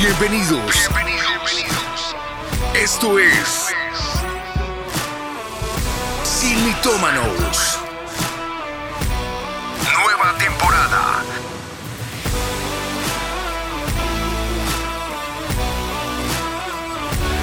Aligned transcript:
Bienvenidos. 0.00 0.88
Bienvenidos. 0.88 2.16
Esto 2.72 3.18
es 3.18 3.68
Sin 6.24 6.64
Mitómanos. 6.64 7.78
Nueva 9.92 10.38
temporada. 10.38 11.22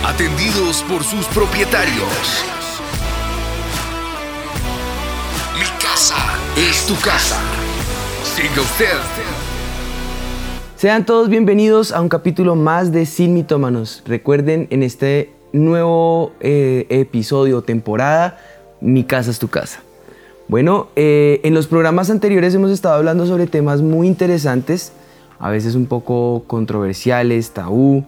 Atendidos 0.08 0.82
por 0.90 1.04
sus 1.04 1.28
propietarios. 1.28 2.44
Mi 5.60 5.68
casa 5.80 6.18
es 6.56 6.88
tu 6.88 7.00
casa. 7.02 7.38
Siga 8.36 8.64
usted. 8.64 9.47
Sean 10.78 11.08
todos 11.08 11.28
bienvenidos 11.28 11.92
a 11.92 12.02
un 12.02 12.08
capítulo 12.08 12.56
más 12.56 12.92
de 12.92 13.08
Sin 13.08 13.34
Mitómanos. 13.34 14.04
Recuerden 14.06 14.68
en 14.70 14.84
este 14.84 15.32
nuevo 15.52 16.34
eh, 16.40 16.86
episodio, 16.90 17.64
temporada, 17.64 18.38
Mi 18.80 19.04
casa 19.04 19.32
es 19.32 19.40
tu 19.40 19.48
casa. 19.48 19.82
Bueno, 20.48 20.90
eh, 20.96 21.42
en 21.44 21.56
los 21.56 21.66
programas 21.66 22.12
anteriores 22.12 22.54
hemos 22.54 22.70
estado 22.70 22.94
hablando 22.94 23.26
sobre 23.26 23.48
temas 23.48 23.82
muy 23.82 24.06
interesantes, 24.06 24.92
a 25.40 25.50
veces 25.50 25.74
un 25.74 25.88
poco 25.88 26.44
controversiales, 26.46 27.50
tabú, 27.50 28.06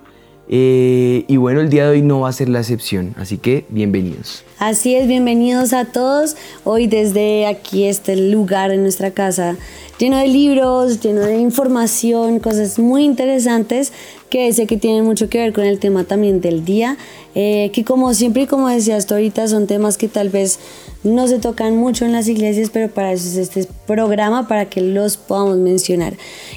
eh, 0.48 1.26
y 1.28 1.38
bueno, 1.38 1.62
el 1.62 1.70
día 1.70 1.86
de 1.86 1.92
hoy 1.92 2.02
no 2.04 2.22
va 2.22 2.30
a 2.30 2.34
ser 2.34 2.50
la 2.50 2.60
excepción, 2.60 3.16
así 3.18 3.40
que 3.40 3.66
bienvenidos. 3.70 4.44
Así 4.60 4.96
es, 4.96 5.08
bienvenidos 5.08 5.74
a 5.74 5.86
todos. 5.86 6.36
Hoy 6.64 6.86
desde 6.86 7.48
aquí, 7.48 7.86
este 7.86 8.16
lugar 8.16 8.70
en 8.70 8.84
nuestra 8.84 9.10
casa, 9.10 9.58
lleno 10.00 10.18
de 10.18 10.28
libros, 10.28 11.02
lleno 11.02 11.22
de 11.22 11.38
información, 11.38 12.40
cosas 12.40 12.80
muy 12.80 13.04
interesantes 13.04 13.92
que 14.30 14.52
sé 14.54 14.66
que 14.66 14.78
tienen 14.78 15.04
mucho 15.04 15.30
que 15.30 15.40
ver 15.40 15.54
con 15.54 15.66
el 15.66 15.80
tema 15.80 16.06
también 16.06 16.40
del 16.40 16.64
día, 16.64 16.98
eh, 17.36 17.70
que 17.74 17.84
como 17.84 18.14
siempre 18.14 18.44
y 18.44 18.48
como 18.48 18.70
decías 18.70 19.06
tú 19.06 19.16
ahorita 19.16 19.48
son 19.48 19.68
temas 19.68 19.98
que 19.98 20.08
tal 20.08 20.30
vez 20.30 20.60
no 21.04 21.28
se 21.28 21.40
tocan 21.40 21.76
mucho 21.76 22.06
en 22.06 22.14
las 22.14 22.28
iglesias, 22.28 22.70
pero 22.72 22.90
para 22.90 23.12
eso 23.12 23.28
es 23.28 23.36
este 23.38 23.68
programa, 23.86 24.48
para 24.48 24.66
que 24.66 24.82
los 24.82 25.18
podamos 25.18 25.58
mencionar. 25.58 26.14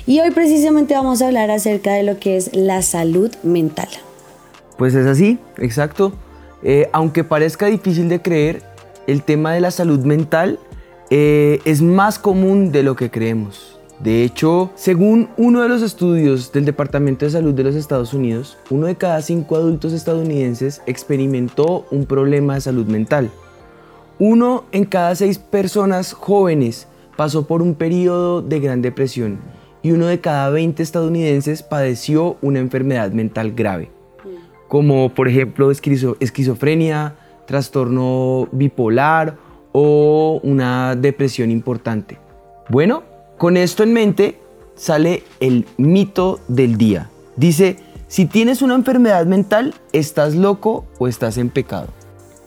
Y 0.06 0.20
hoy 0.20 0.30
precisamente 0.30 0.94
vamos 0.94 1.22
a 1.22 1.26
hablar 1.26 1.50
acerca 1.50 1.92
de 1.94 2.02
lo 2.02 2.18
que 2.18 2.36
es 2.36 2.54
la 2.54 2.82
salud 2.82 3.30
mental. 3.42 3.88
Pues 4.76 4.94
es 4.94 5.06
así, 5.06 5.38
exacto. 5.58 6.12
Eh, 6.62 6.88
aunque 6.92 7.24
parezca 7.24 7.66
difícil 7.66 8.08
de 8.08 8.22
creer, 8.22 8.62
el 9.06 9.22
tema 9.22 9.52
de 9.52 9.60
la 9.60 9.70
salud 9.70 10.00
mental 10.00 10.60
eh, 11.14 11.60
es 11.66 11.82
más 11.82 12.18
común 12.18 12.72
de 12.72 12.82
lo 12.82 12.96
que 12.96 13.10
creemos. 13.10 13.78
De 14.02 14.24
hecho, 14.24 14.70
según 14.76 15.28
uno 15.36 15.60
de 15.60 15.68
los 15.68 15.82
estudios 15.82 16.50
del 16.52 16.64
Departamento 16.64 17.26
de 17.26 17.32
Salud 17.32 17.52
de 17.52 17.64
los 17.64 17.74
Estados 17.74 18.14
Unidos, 18.14 18.56
uno 18.70 18.86
de 18.86 18.94
cada 18.94 19.20
cinco 19.20 19.56
adultos 19.56 19.92
estadounidenses 19.92 20.80
experimentó 20.86 21.84
un 21.90 22.06
problema 22.06 22.54
de 22.54 22.62
salud 22.62 22.86
mental. 22.86 23.30
Uno 24.18 24.64
en 24.72 24.86
cada 24.86 25.14
seis 25.14 25.36
personas 25.36 26.14
jóvenes 26.14 26.88
pasó 27.14 27.46
por 27.46 27.60
un 27.60 27.74
periodo 27.74 28.40
de 28.40 28.60
gran 28.60 28.80
depresión 28.80 29.38
y 29.82 29.90
uno 29.90 30.06
de 30.06 30.18
cada 30.18 30.48
20 30.48 30.82
estadounidenses 30.82 31.62
padeció 31.62 32.38
una 32.40 32.58
enfermedad 32.58 33.12
mental 33.12 33.52
grave, 33.52 33.90
como 34.66 35.10
por 35.10 35.28
ejemplo 35.28 35.70
esquizofrenia, 35.70 37.16
trastorno 37.46 38.48
bipolar 38.50 39.51
o 39.72 40.40
una 40.42 40.96
depresión 40.96 41.50
importante. 41.50 42.18
Bueno, 42.68 43.02
con 43.38 43.56
esto 43.56 43.82
en 43.82 43.92
mente 43.92 44.38
sale 44.74 45.24
el 45.40 45.66
mito 45.76 46.40
del 46.48 46.76
día. 46.76 47.10
Dice, 47.36 47.76
si 48.08 48.26
tienes 48.26 48.62
una 48.62 48.74
enfermedad 48.74 49.26
mental, 49.26 49.74
estás 49.92 50.34
loco 50.34 50.84
o 50.98 51.08
estás 51.08 51.38
en 51.38 51.50
pecado. 51.50 51.88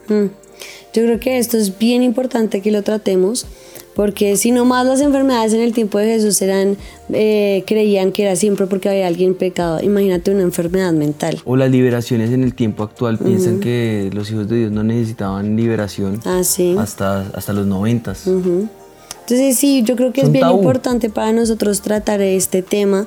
Mm. 0.08 0.26
Yo 0.92 1.02
creo 1.02 1.20
que 1.20 1.38
esto 1.38 1.58
es 1.58 1.78
bien 1.78 2.02
importante 2.02 2.62
que 2.62 2.70
lo 2.70 2.82
tratemos, 2.82 3.46
porque 3.96 4.36
si 4.36 4.50
no 4.50 4.66
más 4.66 4.86
las 4.86 5.00
enfermedades 5.00 5.54
en 5.54 5.62
el 5.62 5.72
tiempo 5.72 5.98
de 5.98 6.06
Jesús 6.06 6.42
eran, 6.42 6.76
eh, 7.14 7.64
creían 7.66 8.12
que 8.12 8.24
era 8.24 8.36
siempre 8.36 8.66
porque 8.66 8.90
había 8.90 9.06
alguien 9.06 9.34
pecado, 9.34 9.82
imagínate 9.82 10.30
una 10.30 10.42
enfermedad 10.42 10.92
mental. 10.92 11.40
O 11.46 11.56
las 11.56 11.70
liberaciones 11.70 12.30
en 12.30 12.44
el 12.44 12.54
tiempo 12.54 12.82
actual 12.82 13.16
piensan 13.16 13.58
que 13.58 14.10
los 14.12 14.30
hijos 14.30 14.48
de 14.48 14.58
Dios 14.58 14.70
no 14.70 14.84
necesitaban 14.84 15.56
liberación 15.56 16.20
ah, 16.26 16.42
hasta, 16.78 17.20
hasta 17.34 17.52
los 17.54 17.66
noventas. 17.66 18.26
Entonces 18.26 19.56
sí, 19.56 19.82
yo 19.82 19.96
creo 19.96 20.12
que 20.12 20.20
es 20.20 20.30
bien 20.30 20.46
importante 20.50 21.08
para 21.08 21.32
nosotros 21.32 21.80
tratar 21.80 22.20
este 22.20 22.60
tema, 22.60 23.06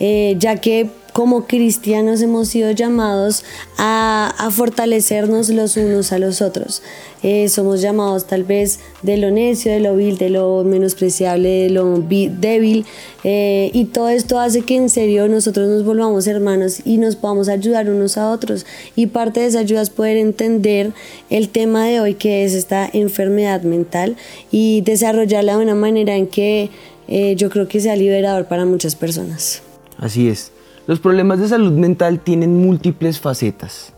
eh, 0.00 0.36
ya 0.38 0.56
que 0.56 0.90
como 1.16 1.46
cristianos 1.46 2.20
hemos 2.20 2.48
sido 2.48 2.72
llamados 2.72 3.42
a, 3.78 4.50
fortalecernos 4.52 5.48
los 5.48 5.78
unos 5.78 6.12
a 6.12 6.18
los 6.18 6.42
otros. 6.42 6.82
Eh, 7.22 7.48
somos 7.48 7.80
llamados 7.80 8.26
tal 8.26 8.44
vez 8.44 8.80
de 9.00 9.16
lo 9.16 9.30
necio, 9.30 9.72
de 9.72 9.80
lo 9.80 9.96
vil, 9.96 10.18
de 10.18 10.28
lo 10.28 10.62
menospreciable, 10.62 11.48
de 11.48 11.70
lo 11.70 12.00
débil. 12.00 12.84
Eh, 13.24 13.70
y 13.72 13.86
todo 13.86 14.10
esto 14.10 14.38
hace 14.38 14.60
que 14.60 14.76
en 14.76 14.90
serio 14.90 15.26
nosotros 15.26 15.70
nos 15.70 15.86
volvamos 15.86 16.26
hermanos 16.26 16.82
y 16.84 16.98
nos 16.98 17.16
podamos 17.16 17.48
ayudar 17.48 17.88
unos 17.88 18.18
a 18.18 18.30
otros. 18.30 18.66
Y 18.94 19.06
parte 19.06 19.40
de 19.40 19.46
esa 19.46 19.60
ayuda 19.60 19.80
es 19.80 19.88
poder 19.88 20.18
entender 20.18 20.92
el 21.30 21.48
tema 21.48 21.86
de 21.86 21.98
hoy 21.98 22.12
que 22.12 22.44
es 22.44 22.52
esta 22.52 22.90
enfermedad 22.92 23.62
mental 23.62 24.16
y 24.50 24.82
desarrollarla 24.82 25.56
de 25.56 25.64
una 25.64 25.74
manera 25.74 26.14
en 26.14 26.26
que 26.26 26.68
eh, 27.08 27.36
yo 27.36 27.48
creo 27.48 27.68
que 27.68 27.80
sea 27.80 27.96
liberador 27.96 28.48
para 28.48 28.66
muchas 28.66 28.94
personas. 28.94 29.62
Así 29.96 30.28
es. 30.28 30.52
Los 30.86 31.00
problemas 31.00 31.40
de 31.40 31.48
salud 31.48 31.72
mental 31.72 32.20
tienen 32.20 32.56
múltiples 32.56 33.18
facetas. 33.18 33.92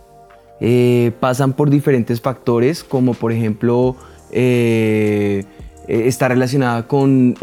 Eh, 0.60 1.12
pasan 1.20 1.52
por 1.52 1.68
diferentes 1.68 2.20
factores, 2.20 2.82
como 2.82 3.14
por 3.14 3.30
ejemplo 3.30 3.94
eh, 4.32 5.44
eh, 5.86 6.02
está 6.06 6.28
relacionada 6.28 6.88
con 6.88 7.36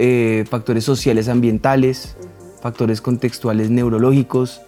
factores 0.50 0.84
sociales 0.84 1.30
ambientales, 1.30 2.18
factores 2.62 3.02
contextuales 3.02 3.70
neurológicos, 3.70 4.62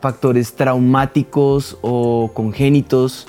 factores 0.00 0.54
traumáticos 0.54 1.76
o 1.82 2.30
congénitos, 2.32 3.28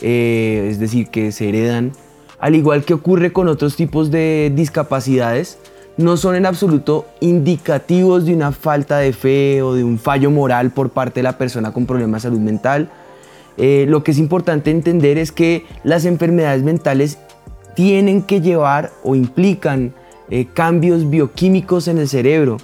es 0.00 0.78
decir, 0.78 1.08
que 1.08 1.32
se 1.32 1.48
heredan, 1.48 1.92
al 2.38 2.54
igual 2.54 2.84
que 2.84 2.92
ocurre 2.92 3.32
con 3.32 3.48
otros 3.48 3.76
tipos 3.76 4.10
de 4.10 4.52
discapacidades, 4.54 5.58
no 6.02 6.16
son 6.16 6.36
en 6.36 6.46
absoluto 6.46 7.06
indicativos 7.20 8.26
de 8.26 8.34
una 8.34 8.52
falta 8.52 8.98
de 8.98 9.12
fe 9.12 9.62
o 9.62 9.74
de 9.74 9.84
un 9.84 9.98
fallo 9.98 10.30
moral 10.30 10.70
por 10.70 10.90
parte 10.90 11.20
de 11.20 11.24
la 11.24 11.38
persona 11.38 11.72
con 11.72 11.86
problemas 11.86 12.22
de 12.22 12.28
salud 12.28 12.40
mental. 12.40 12.90
Eh, 13.56 13.86
lo 13.88 14.02
que 14.02 14.12
es 14.12 14.18
importante 14.18 14.70
entender 14.70 15.18
es 15.18 15.32
que 15.32 15.64
las 15.84 16.04
enfermedades 16.04 16.62
mentales 16.62 17.18
tienen 17.74 18.22
que 18.22 18.40
llevar 18.40 18.90
o 19.02 19.14
implican 19.14 19.94
eh, 20.30 20.46
cambios 20.52 21.08
bioquímicos 21.10 21.88
en 21.88 21.98
el 21.98 22.08
cerebro. 22.08 22.58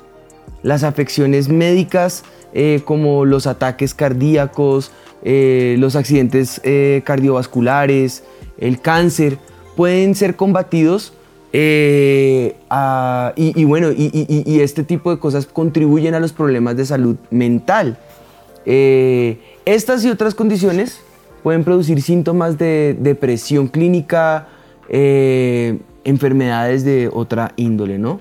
Las 0.63 0.83
afecciones 0.83 1.49
médicas 1.49 2.25
eh, 2.55 2.83
como 2.85 3.25
los 3.25 3.47
ataques 3.47 3.95
cardíacos, 3.95 4.91
los 5.23 5.97
accidentes 5.97 6.63
cardiovasculares, 7.05 8.23
el 8.57 8.81
cáncer, 8.81 9.39
pueden 9.77 10.15
ser 10.15 10.37
combatidos 10.37 11.13
eh, 11.53 12.57
y, 13.37 13.65
bueno, 13.65 13.89
y, 13.91 14.61
este 14.61 14.83
tipo 14.83 15.11
de 15.11 15.19
cosas 15.19 15.47
contribuyen 15.47 16.15
a 16.15 16.21
los 16.21 16.33
problemas 16.33 16.77
de 16.77 16.85
salud 16.85 17.17
mental. 17.31 17.99
Eh, 18.67 19.39
estas 19.65 20.05
y 20.05 20.11
otras 20.11 20.35
condiciones 20.35 21.01
pueden 21.43 21.65
producir 21.65 22.03
síntomas 22.03 22.59
de 22.59 22.97
depresión 22.99 23.69
clínica, 23.69 24.49
eh, 24.89 25.79
enfermedades 26.05 26.85
de 26.85 27.09
otra 27.13 27.53
índole, 27.57 27.99
¿no? 27.99 28.21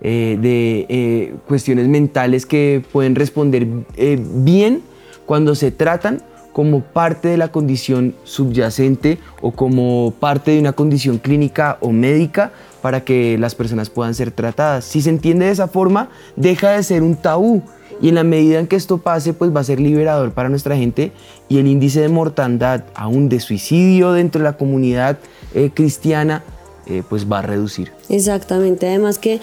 de 0.00 1.34
cuestiones 1.48 1.88
mentales 1.88 2.46
que 2.46 2.84
pueden 2.92 3.16
responder 3.16 3.66
bien 3.96 4.82
cuando 5.26 5.56
se 5.56 5.72
tratan 5.72 6.22
como 6.58 6.80
parte 6.80 7.28
de 7.28 7.36
la 7.36 7.52
condición 7.52 8.16
subyacente 8.24 9.20
o 9.40 9.52
como 9.52 10.12
parte 10.18 10.50
de 10.50 10.58
una 10.58 10.72
condición 10.72 11.18
clínica 11.18 11.78
o 11.80 11.92
médica 11.92 12.50
para 12.82 13.04
que 13.04 13.38
las 13.38 13.54
personas 13.54 13.90
puedan 13.90 14.12
ser 14.12 14.32
tratadas. 14.32 14.84
Si 14.84 15.00
se 15.00 15.10
entiende 15.10 15.46
de 15.46 15.52
esa 15.52 15.68
forma, 15.68 16.08
deja 16.34 16.72
de 16.72 16.82
ser 16.82 17.04
un 17.04 17.14
tabú 17.14 17.62
y 18.02 18.08
en 18.08 18.16
la 18.16 18.24
medida 18.24 18.58
en 18.58 18.66
que 18.66 18.74
esto 18.74 18.98
pase, 18.98 19.34
pues 19.34 19.54
va 19.54 19.60
a 19.60 19.62
ser 19.62 19.78
liberador 19.78 20.32
para 20.32 20.48
nuestra 20.48 20.76
gente 20.76 21.12
y 21.48 21.58
el 21.58 21.68
índice 21.68 22.00
de 22.00 22.08
mortandad, 22.08 22.82
aún 22.96 23.28
de 23.28 23.38
suicidio 23.38 24.10
dentro 24.10 24.40
de 24.40 24.50
la 24.50 24.56
comunidad 24.56 25.18
eh, 25.54 25.70
cristiana, 25.72 26.42
eh, 26.86 27.04
pues 27.08 27.30
va 27.30 27.38
a 27.38 27.42
reducir. 27.42 27.92
Exactamente, 28.08 28.88
además 28.88 29.18
que 29.18 29.38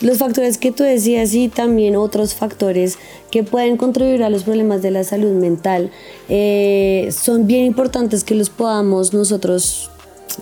los 0.00 0.18
factores 0.18 0.58
que 0.58 0.72
tú 0.72 0.84
decías 0.84 1.34
y 1.34 1.48
también 1.48 1.96
otros 1.96 2.34
factores 2.34 2.98
que 3.30 3.42
pueden 3.42 3.76
contribuir 3.76 4.22
a 4.22 4.30
los 4.30 4.44
problemas 4.44 4.82
de 4.82 4.90
la 4.90 5.04
salud 5.04 5.32
mental 5.32 5.90
eh, 6.28 7.08
son 7.10 7.46
bien 7.46 7.64
importantes 7.64 8.24
que 8.24 8.34
los 8.34 8.50
podamos 8.50 9.12
nosotros 9.12 9.90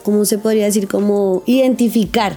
¿cómo 0.03 0.25
se 0.25 0.39
podría 0.39 0.65
decir? 0.65 0.89
Como 0.89 1.43
identificar 1.47 2.37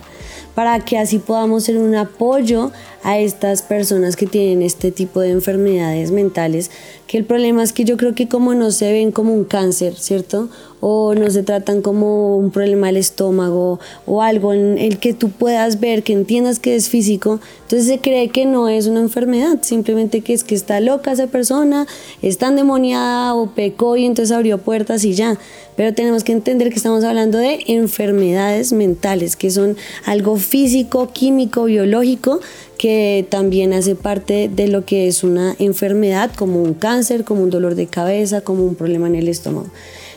para 0.55 0.79
que 0.83 0.97
así 0.97 1.19
podamos 1.19 1.63
ser 1.63 1.77
un 1.77 1.95
apoyo 1.95 2.71
a 3.03 3.19
estas 3.19 3.61
personas 3.61 4.15
que 4.15 4.25
tienen 4.25 4.61
este 4.61 4.91
tipo 4.91 5.21
de 5.21 5.29
enfermedades 5.29 6.11
mentales, 6.11 6.69
que 7.07 7.17
el 7.17 7.25
problema 7.25 7.63
es 7.63 7.73
que 7.73 7.85
yo 7.85 7.97
creo 7.97 8.13
que 8.13 8.27
como 8.27 8.53
no 8.53 8.71
se 8.71 8.91
ven 8.91 9.11
como 9.11 9.33
un 9.33 9.43
cáncer, 9.43 9.95
¿cierto? 9.95 10.49
O 10.79 11.15
no 11.15 11.29
se 11.31 11.43
tratan 11.43 11.81
como 11.81 12.37
un 12.37 12.51
problema 12.51 12.87
del 12.87 12.97
estómago 12.97 13.79
o 14.05 14.21
algo 14.21 14.53
en 14.53 14.77
el 14.77 14.99
que 14.99 15.13
tú 15.13 15.29
puedas 15.29 15.79
ver, 15.79 16.03
que 16.03 16.13
entiendas 16.13 16.59
que 16.59 16.75
es 16.75 16.87
físico, 16.89 17.39
entonces 17.63 17.87
se 17.87 17.99
cree 17.99 18.29
que 18.29 18.45
no 18.45 18.69
es 18.69 18.87
una 18.87 18.99
enfermedad, 18.99 19.59
simplemente 19.61 20.21
que 20.21 20.33
es 20.33 20.43
que 20.43 20.55
está 20.55 20.79
loca 20.79 21.11
esa 21.11 21.27
persona, 21.27 21.87
está 22.21 22.47
endemoniada 22.47 23.33
o 23.33 23.51
pecó 23.55 23.97
y 23.97 24.05
entonces 24.05 24.35
abrió 24.35 24.59
puertas 24.59 25.03
y 25.03 25.13
ya. 25.13 25.37
Pero 25.75 25.93
tenemos 25.93 26.23
que 26.23 26.33
entender 26.33 26.69
que 26.69 26.75
estamos 26.75 27.03
hablando 27.03 27.37
de 27.37 27.59
enfermedades 27.67 28.73
mentales, 28.73 29.35
que 29.35 29.49
son 29.49 29.77
algo 30.05 30.35
físico, 30.35 31.09
químico, 31.13 31.63
biológico, 31.63 32.41
que 32.79 33.25
también 33.29 33.73
hace 33.73 33.93
parte 33.93 34.49
de 34.49 34.69
lo 34.69 34.85
que 34.85 35.09
es 35.09 35.25
una 35.25 35.53
enfermedad, 35.59 36.31
como 36.33 36.63
un 36.63 36.73
cáncer, 36.73 37.25
como 37.25 37.43
un 37.43 37.49
dolor 37.49 37.75
de 37.75 37.87
cabeza, 37.87 38.39
como 38.39 38.63
un 38.65 38.75
problema 38.75 39.07
en 39.07 39.15
el 39.15 39.27
estómago. 39.27 39.67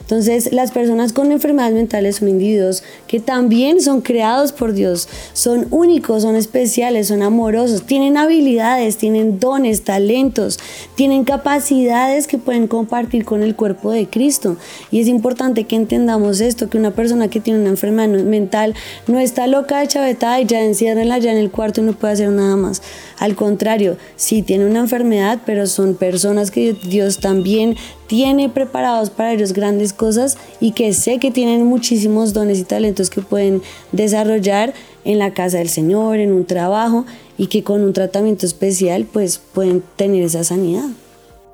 Entonces, 0.03 0.53
las 0.53 0.73
personas 0.73 1.13
con 1.13 1.33
enfermedades 1.33 1.75
mentales 1.75 2.17
son 2.17 2.29
individuos 2.29 2.83
que 3.07 3.21
también 3.21 3.81
son 3.81 4.01
creados 4.01 4.53
por 4.53 4.73
Dios, 4.73 5.09
son 5.33 5.67
únicos, 5.71 6.23
son 6.23 6.37
especiales, 6.37 7.09
son 7.09 7.23
amorosos, 7.23 7.85
tienen 7.85 8.17
habilidades, 8.17 8.97
tienen 8.99 9.41
dones, 9.41 9.83
talentos, 9.83 10.59
tienen 10.95 11.25
capacidades 11.25 12.27
que 12.27 12.39
pueden 12.39 12.67
compartir 12.67 13.25
con 13.25 13.43
el 13.43 13.57
cuerpo 13.57 13.91
de 13.91 14.07
Cristo. 14.07 14.57
Y 14.91 15.01
es 15.01 15.09
importante 15.09 15.65
que 15.65 15.77
entendamos 15.77 16.41
esto, 16.41 16.69
que 16.69 16.79
una 16.79 16.91
persona 16.91 17.29
que 17.29 17.41
tiene 17.41 17.61
una 17.61 17.71
enfermedad 17.71 18.09
mental 18.09 18.75
no 19.07 19.19
está 19.19 19.47
loca 19.47 19.81
de 19.81 19.89
chavetada 19.89 20.41
y 20.41 20.47
ya 20.47 20.63
enciérrenla 20.63 21.19
ya 21.19 21.33
en 21.33 21.39
el 21.39 21.51
cuarto 21.51 21.81
y 21.81 21.85
no 21.85 21.93
puede 21.93 22.15
hacer 22.15 22.31
nada 22.31 22.57
más. 22.57 22.83
Al 23.19 23.37
contrario, 23.37 23.97
sí 24.17 24.43
tiene 24.43 24.67
una 24.67 24.81
enfermedad, 24.81 25.39
pero 25.47 25.67
son 25.67 25.95
personas 25.95 26.51
que 26.51 26.73
Dios 26.73 27.19
también 27.19 27.77
tiene 28.13 28.51
preparados 28.51 29.09
para 29.09 29.33
ellos 29.33 29.55
grandes 29.55 29.95
cosas 29.95 30.37
y 30.61 30.73
que 30.73 30.93
sé 30.93 31.19
que 31.19 31.31
tienen 31.31 31.65
muchísimos 31.65 32.35
dones 32.35 32.59
y 32.59 32.65
talentos 32.65 33.09
que 33.09 33.23
pueden 33.23 33.63
desarrollar 33.91 34.75
en 35.07 35.19
la 35.19 35.33
casa 35.33 35.57
del 35.57 35.71
Señor, 35.71 36.19
en 36.19 36.31
un 36.31 36.45
trabajo 36.45 37.07
y 37.39 37.47
que 37.47 37.63
con 37.63 37.83
un 37.83 37.95
tratamiento 37.95 38.45
especial 38.45 39.07
pues 39.11 39.39
pueden 39.39 39.83
tener 39.97 40.25
esa 40.25 40.45
sanidad. 40.45 40.91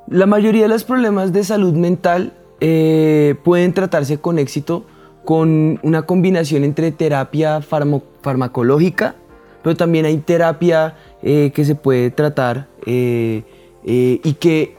La 0.08 0.26
mayoría 0.26 0.62
de 0.62 0.69
los 0.69 0.82
problemas 0.82 1.32
de 1.32 1.44
salud 1.44 1.75
mental 1.75 2.32
eh, 2.60 3.37
pueden 3.44 3.72
tratarse 3.72 4.19
con 4.19 4.40
éxito 4.40 4.82
con 5.25 5.78
una 5.84 6.02
combinación 6.06 6.64
entre 6.64 6.90
terapia 6.90 7.60
farmacológica, 7.60 9.14
pero 9.62 9.76
también 9.76 10.06
hay 10.06 10.16
terapia 10.16 10.96
eh, 11.22 11.52
que 11.55 11.64
se 11.64 11.76
puede 11.76 12.10
tratar 12.10 12.66
eh, 12.84 13.44
y 13.84 14.32
que 14.40 14.78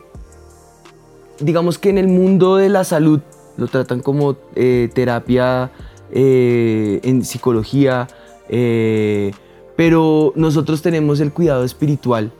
digamos 1.40 1.78
que 1.78 1.90
en 1.90 1.98
el 1.98 2.08
mundo 2.08 2.58
de 2.58 2.70
la 2.70 2.84
salud 2.84 3.22
lo 3.58 3.68
tratan 3.68 4.02
como 4.02 4.38
eh, 4.56 4.90
terapia 4.94 5.72
eh, 6.12 7.00
en 7.04 7.24
psicología, 7.26 8.08
eh, 8.48 9.32
pero 9.76 10.34
nosotros 10.36 10.82
tenemos 10.82 11.20
el 11.20 11.32
cuidado 11.32 11.64
espiritual 11.64 12.32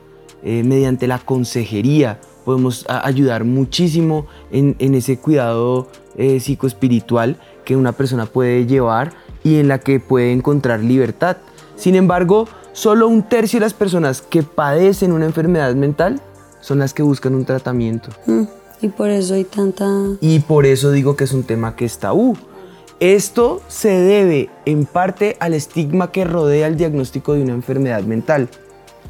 mediante 0.42 1.06
la 1.06 1.18
consejería. 1.18 2.18
Podemos 2.46 2.86
ayudar 2.88 3.44
muchísimo 3.44 4.26
en, 4.50 4.74
ese 4.94 5.18
cuidado 5.18 5.88
psicoespiritual 6.16 7.36
que 7.64 7.76
una 7.76 7.92
persona 7.92 8.24
puede 8.24 8.66
llevar 8.66 9.12
y 9.44 9.56
en 9.56 9.68
la 9.68 9.80
que 9.80 10.00
puede 10.00 10.32
encontrar 10.32 10.80
libertad. 10.80 11.36
Sin 11.76 11.94
embargo, 11.94 12.48
solo 12.72 13.06
un 13.06 13.22
tercio 13.22 13.58
de 13.60 13.66
las 13.66 13.74
personas 13.74 14.22
que 14.22 14.42
padecen 14.42 15.12
una 15.12 15.26
enfermedad 15.26 15.74
mental 15.74 16.22
son 16.62 16.78
las 16.78 16.94
que 16.94 17.02
buscan 17.02 17.34
un 17.34 17.44
tratamiento. 17.44 18.08
Mm. 18.26 18.44
Y 18.82 18.88
por 18.88 19.10
eso 19.10 19.34
hay 19.34 19.44
tanta... 19.44 19.86
Y 20.20 20.40
por 20.40 20.66
eso 20.66 20.90
digo 20.90 21.16
que 21.16 21.24
es 21.24 21.32
un 21.32 21.44
tema 21.44 21.76
que 21.76 21.84
es 21.84 21.98
tabú. 21.98 22.36
Esto 22.98 23.62
se 23.68 23.90
debe 23.90 24.50
en 24.66 24.84
parte 24.84 25.36
al 25.40 25.54
estigma 25.54 26.12
que 26.12 26.24
rodea 26.24 26.66
el 26.66 26.76
diagnóstico 26.76 27.34
de 27.34 27.42
una 27.42 27.54
enfermedad 27.54 28.02
mental, 28.02 28.48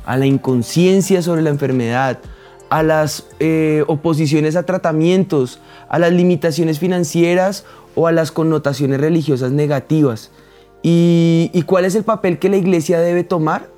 a 0.04 0.16
la 0.16 0.26
inconsciencia 0.26 1.22
sobre 1.22 1.42
la 1.42 1.50
enfermedad, 1.50 2.18
a 2.68 2.82
las 2.82 3.26
eh, 3.40 3.84
oposiciones 3.88 4.54
a 4.54 4.64
tratamientos, 4.64 5.60
a 5.88 5.98
las 5.98 6.12
limitaciones 6.12 6.78
financieras 6.78 7.64
o 7.96 8.06
a 8.06 8.12
las 8.12 8.30
connotaciones 8.30 9.00
religiosas 9.00 9.50
negativas. 9.50 10.30
¿Y, 10.82 11.50
¿Y 11.52 11.62
cuál 11.62 11.84
es 11.84 11.94
el 11.96 12.04
papel 12.04 12.38
que 12.38 12.48
la 12.48 12.56
iglesia 12.56 13.00
debe 13.00 13.24
tomar? 13.24 13.68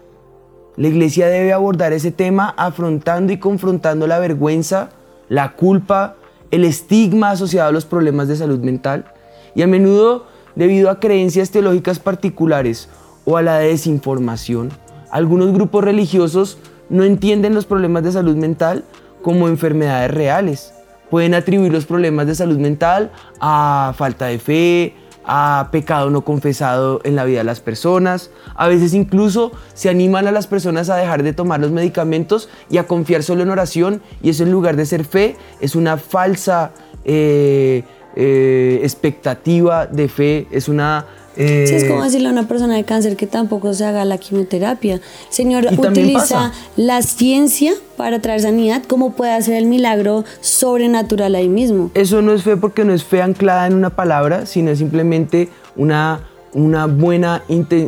La 0.77 0.89
iglesia 0.89 1.27
debe 1.27 1.53
abordar 1.53 1.93
ese 1.93 2.13
tema 2.13 2.55
afrontando 2.57 3.33
y 3.33 3.39
confrontando 3.39 4.07
la 4.07 4.19
vergüenza, 4.19 4.91
la 5.33 5.55
culpa, 5.55 6.17
el 6.51 6.63
estigma 6.63 7.31
asociado 7.31 7.71
a 7.71 7.73
los 7.73 7.87
problemas 7.87 8.29
de 8.29 8.37
salud 8.37 8.59
mental 8.59 9.07
y 9.55 9.63
a 9.63 9.67
menudo 9.67 10.27
debido 10.57 10.91
a 10.91 11.01
creencias 11.01 11.51
teológicas 11.51 11.99
particulares 11.99 12.91
o 13.25 13.39
a 13.39 13.43
la 13.43 13.57
desinformación. 13.57 14.69
Algunos 15.11 15.55
grupos 15.55 15.85
religiosos 15.85 16.59
no 16.91 17.03
entienden 17.03 17.55
los 17.55 17.65
problemas 17.65 18.03
de 18.03 18.13
salud 18.13 18.37
mental 18.37 18.85
como 19.23 19.49
enfermedades 19.49 20.11
reales. 20.11 20.75
Pueden 21.09 21.33
atribuir 21.33 21.73
los 21.73 21.87
problemas 21.87 22.27
de 22.27 22.35
salud 22.35 22.59
mental 22.59 23.11
a 23.41 23.95
falta 23.97 24.27
de 24.27 24.39
fe, 24.39 24.95
a 25.25 25.69
pecado 25.71 26.11
no 26.11 26.23
confesado 26.23 27.01
en 27.05 27.17
la 27.17 27.25
vida 27.25 27.39
de 27.39 27.45
las 27.45 27.61
personas. 27.61 28.31
A 28.55 28.69
veces 28.69 28.95
incluso 28.95 29.53
se 29.75 29.89
animan 29.89 30.27
a 30.27 30.33
las 30.33 30.47
personas 30.47 30.91
a 30.91 30.97
dejar 30.97 31.23
de 31.23 31.33
tomar 31.33 31.61
los 31.61 31.71
medicamentos 31.71 32.49
y 32.71 32.79
a 32.79 32.87
confiar 32.87 33.23
solo 33.23 33.43
en 33.43 33.51
oración 33.51 34.03
y 34.23 34.31
eso 34.31 34.43
en 34.43 34.51
lugar 34.51 34.77
de 34.77 34.87
ser 34.87 35.05
fe 35.05 35.37
es 35.61 35.75
una 35.75 35.97
falsa 35.97 36.73
eh, 37.05 37.85
eh, 38.15 38.81
expectativa 38.83 39.87
de 39.87 40.09
fe, 40.09 40.47
es 40.51 40.69
una 40.69 41.07
sí, 41.37 41.43
es 41.43 41.85
como 41.85 42.03
eh, 42.03 42.05
decirle 42.05 42.29
a 42.29 42.33
una 42.33 42.49
persona 42.49 42.77
de 42.77 42.85
cáncer 42.85 43.17
que 43.17 43.27
tampoco 43.27 43.73
se 43.75 43.85
haga 43.85 44.05
la 44.05 44.19
quimioterapia. 44.19 45.01
Señor, 45.29 45.67
utiliza 45.77 46.53
la 46.77 47.03
ciencia 47.03 47.73
para 47.97 48.21
traer 48.21 48.41
sanidad, 48.41 48.83
¿cómo 48.87 49.13
puede 49.13 49.33
hacer 49.33 49.55
el 49.55 49.67
milagro 49.67 50.25
sobrenatural 50.41 51.35
ahí 51.35 51.49
mismo? 51.49 51.91
Eso 51.95 52.23
no 52.23 52.33
es 52.33 52.43
fe 52.43 52.57
porque 52.57 52.85
no 52.85 52.93
es 52.93 53.05
fe 53.05 53.23
anclada 53.23 53.67
en 53.67 53.75
una 53.75 53.91
palabra, 53.91 54.47
sino 54.47 54.75
simplemente 54.75 55.49
una, 55.77 56.21
una 56.53 56.87
buena, 56.87 57.43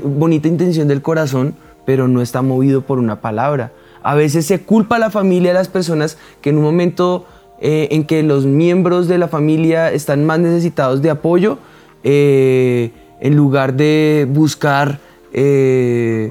bonita 0.05 0.49
intención 0.49 0.88
del 0.88 1.02
corazón, 1.02 1.55
pero 1.85 2.08
no 2.08 2.23
está 2.23 2.43
movido 2.43 2.82
por 2.82 2.99
una 2.99 3.20
palabra. 3.20 3.73
A 4.02 4.14
veces 4.14 4.47
se 4.47 4.61
culpa 4.61 4.97
a 4.97 4.99
la 4.99 5.11
familia 5.11 5.50
de 5.50 5.58
las 5.58 5.69
personas 5.69 6.19
que 6.40 6.50
en 6.50 6.58
un 6.58 6.62
momento 6.62 7.26
eh, 7.61 7.88
en 7.93 8.05
que 8.05 8.23
los 8.23 8.45
miembros 8.45 9.09
de 9.09 9.16
la 9.16 9.28
familia 9.28 9.90
están 9.90 10.26
más 10.26 10.38
necesitados 10.40 11.00
de 11.00 11.11
apoyo, 11.11 11.59
eh, 12.02 12.90
en 13.25 13.37
lugar 13.37 13.75
de 13.75 14.28
buscar 14.31 15.00
eh, 15.33 16.31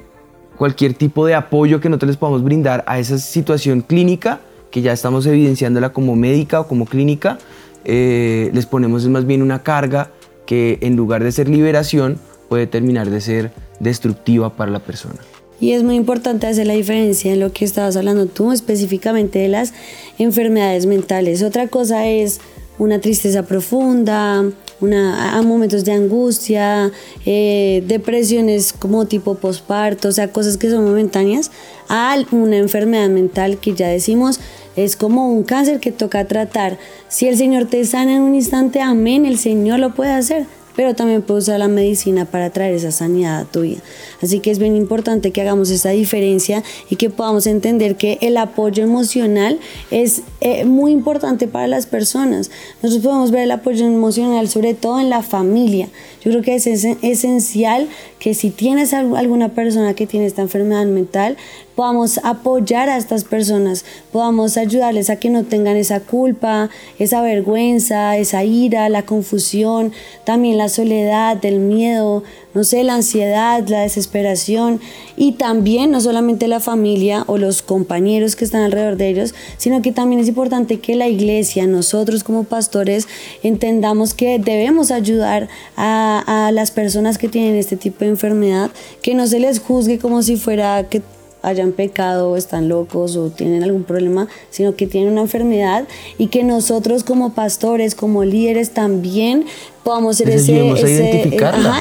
cualquier 0.58 0.94
tipo 0.94 1.26
de 1.26 1.34
apoyo 1.34 1.82
que 1.82 1.90
nosotros 1.90 2.10
les 2.10 2.18
podamos 2.18 2.44
brindar 2.44 2.84
a 2.86 3.00
esa 3.00 3.18
situación 3.18 3.82
clínica, 3.82 4.42
que 4.70 4.84
ya 4.84 4.94
estamos 4.94 5.26
evidenciándola 5.26 5.92
como 5.92 6.16
médica 6.16 6.60
o 6.60 6.68
como 6.68 6.86
clínica, 6.86 7.40
eh, 7.84 8.52
les 8.54 8.68
ponemos 8.68 9.08
más 9.08 9.26
bien 9.26 9.42
una 9.42 9.64
carga 9.64 10.12
que 10.46 10.78
en 10.82 10.96
lugar 10.96 11.24
de 11.24 11.32
ser 11.32 11.50
liberación 11.50 12.20
puede 12.48 12.68
terminar 12.68 13.10
de 13.10 13.22
ser 13.22 13.52
destructiva 13.80 14.56
para 14.56 14.70
la 14.70 14.80
persona. 14.80 15.16
Y 15.60 15.72
es 15.72 15.82
muy 15.82 15.96
importante 15.96 16.46
hacer 16.46 16.68
la 16.68 16.74
diferencia 16.74 17.34
en 17.34 17.40
lo 17.40 17.52
que 17.52 17.66
estabas 17.66 17.98
hablando 17.98 18.28
tú 18.28 18.52
específicamente 18.52 19.40
de 19.40 19.48
las 19.48 19.74
enfermedades 20.20 20.86
mentales. 20.86 21.42
Otra 21.42 21.68
cosa 21.70 22.06
es 22.06 22.40
una 22.78 23.00
tristeza 23.00 23.42
profunda, 23.44 24.46
una, 24.84 25.38
a 25.38 25.42
momentos 25.42 25.86
de 25.86 25.94
angustia, 25.94 26.92
eh, 27.26 27.84
depresiones 27.88 28.74
como 28.74 29.06
tipo 29.06 29.36
posparto, 29.36 30.10
o 30.10 30.12
sea, 30.12 30.28
cosas 30.28 30.58
que 30.58 30.70
son 30.70 30.84
momentáneas, 30.84 31.52
a 31.90 32.16
una 32.32 32.58
enfermedad 32.58 33.10
mental 33.10 33.58
que 33.58 33.74
ya 33.74 33.88
decimos 33.88 34.40
es 34.76 34.96
como 34.96 35.32
un 35.32 35.44
cáncer 35.44 35.80
que 35.80 35.92
toca 35.92 36.26
tratar. 36.26 36.78
Si 37.08 37.28
el 37.28 37.38
Señor 37.38 37.66
te 37.66 37.86
sana 37.86 38.16
en 38.16 38.22
un 38.22 38.36
instante, 38.36 38.82
amén, 38.82 39.26
el 39.26 39.38
Señor 39.38 39.80
lo 39.80 39.94
puede 39.94 40.12
hacer 40.12 40.48
pero 40.76 40.94
también 40.96 41.22
puede 41.22 41.40
usar 41.40 41.60
la 41.60 41.68
medicina 41.68 42.26
para 42.26 42.50
traer 42.50 42.76
esa 42.76 42.92
sanidad 42.92 43.40
a 43.40 43.46
tu 43.46 43.62
vida. 43.62 43.82
Así 44.22 44.40
que 44.40 44.52
es 44.52 44.60
bien 44.60 44.76
importante 44.76 45.32
que 45.32 45.42
hagamos 45.42 45.70
esa 45.70 45.90
diferencia 45.90 46.64
y 46.90 46.96
que 46.96 47.10
podamos 47.10 47.48
entender 47.48 47.96
que 47.96 48.18
el 48.22 48.38
apoyo 48.38 48.84
emocional 48.84 49.60
es 49.92 50.22
eh, 50.42 50.66
muy 50.66 50.92
importante 50.92 51.48
para 51.48 51.68
las 51.68 51.86
personas. 51.86 52.50
Nosotros 52.82 53.06
podemos 53.06 53.32
ver 53.32 53.44
el 53.44 53.52
apoyo 53.52 53.86
emocional 53.86 54.48
sobre 54.48 54.74
todo 54.74 55.00
en 55.00 55.10
la 55.10 55.24
familia. 55.24 55.90
Yo 56.24 56.32
creo 56.32 56.42
que 56.42 56.56
es 56.56 56.68
esencial 56.68 57.88
que 58.24 58.34
si 58.34 58.52
tienes 58.52 58.94
alguna 58.94 59.50
persona 59.50 59.96
que 59.96 60.08
tiene 60.08 60.28
esta 60.28 60.42
enfermedad 60.42 60.86
mental, 60.86 61.36
podamos 61.76 62.22
apoyar 62.24 62.88
a 62.88 62.96
estas 62.96 63.26
personas, 63.26 63.84
podamos 64.14 64.56
ayudarles 64.56 65.10
a 65.10 65.18
que 65.18 65.30
no 65.30 65.44
tengan 65.44 65.76
esa 65.76 66.00
culpa, 66.00 66.70
esa 67.00 67.22
vergüenza, 67.22 68.16
esa 68.16 68.46
ira, 68.46 68.88
la 68.88 69.04
confusión, 69.04 69.92
también 70.24 70.58
la 70.58 70.70
soledad, 70.70 71.44
el 71.44 71.60
miedo, 71.60 72.24
no 72.54 72.64
sé, 72.64 72.84
la 72.84 72.96
ansiedad, 72.96 73.68
la 73.68 73.82
desesperación 73.82 74.80
y 75.18 75.34
también 75.34 75.92
no 75.92 76.02
solamente 76.02 76.48
la 76.48 76.60
familia 76.60 77.24
o 77.28 77.38
los 77.38 77.62
compañeros 77.62 78.36
que 78.36 78.46
están 78.46 78.62
alrededor 78.62 78.98
de 78.98 79.10
ellos, 79.10 79.34
sino 79.58 79.82
que 79.82 79.92
también 79.92 80.22
es 80.22 80.28
importante 80.28 80.80
que 80.80 80.96
la 80.96 81.08
iglesia, 81.08 81.68
nosotros 81.68 82.24
como 82.24 82.44
pastores, 82.44 83.08
entendamos 83.42 84.14
que 84.14 84.40
debemos 84.40 84.92
ayudar 84.92 85.50
a, 85.76 86.48
a 86.48 86.52
las 86.52 86.72
personas 86.72 87.18
que 87.18 87.30
tienen 87.30 87.56
este 87.56 87.78
tipo 87.78 88.00
de 88.00 88.12
enfermedad, 88.12 88.72
que 89.02 89.16
no 89.16 89.28
se 89.28 89.40
les 89.40 89.60
juzgue 89.60 90.00
como 90.00 90.22
si 90.22 90.38
fuera 90.38 90.88
que 90.90 91.02
hayan 91.44 91.74
pecado 91.74 92.32
o 92.32 92.38
están 92.38 92.70
locos 92.70 93.16
o 93.16 93.30
tienen 93.30 93.64
algún 93.64 93.84
problema, 93.84 94.28
sino 94.50 94.76
que 94.76 94.88
tienen 94.88 95.12
una 95.12 95.22
enfermedad 95.22 95.86
y 96.18 96.28
que 96.28 96.44
nosotros 96.44 97.04
como 97.04 97.34
pastores, 97.34 97.94
como 97.94 98.24
líderes 98.24 98.72
también 98.72 99.46
podamos 99.84 100.18
ser 100.18 100.30
ese, 100.30 100.54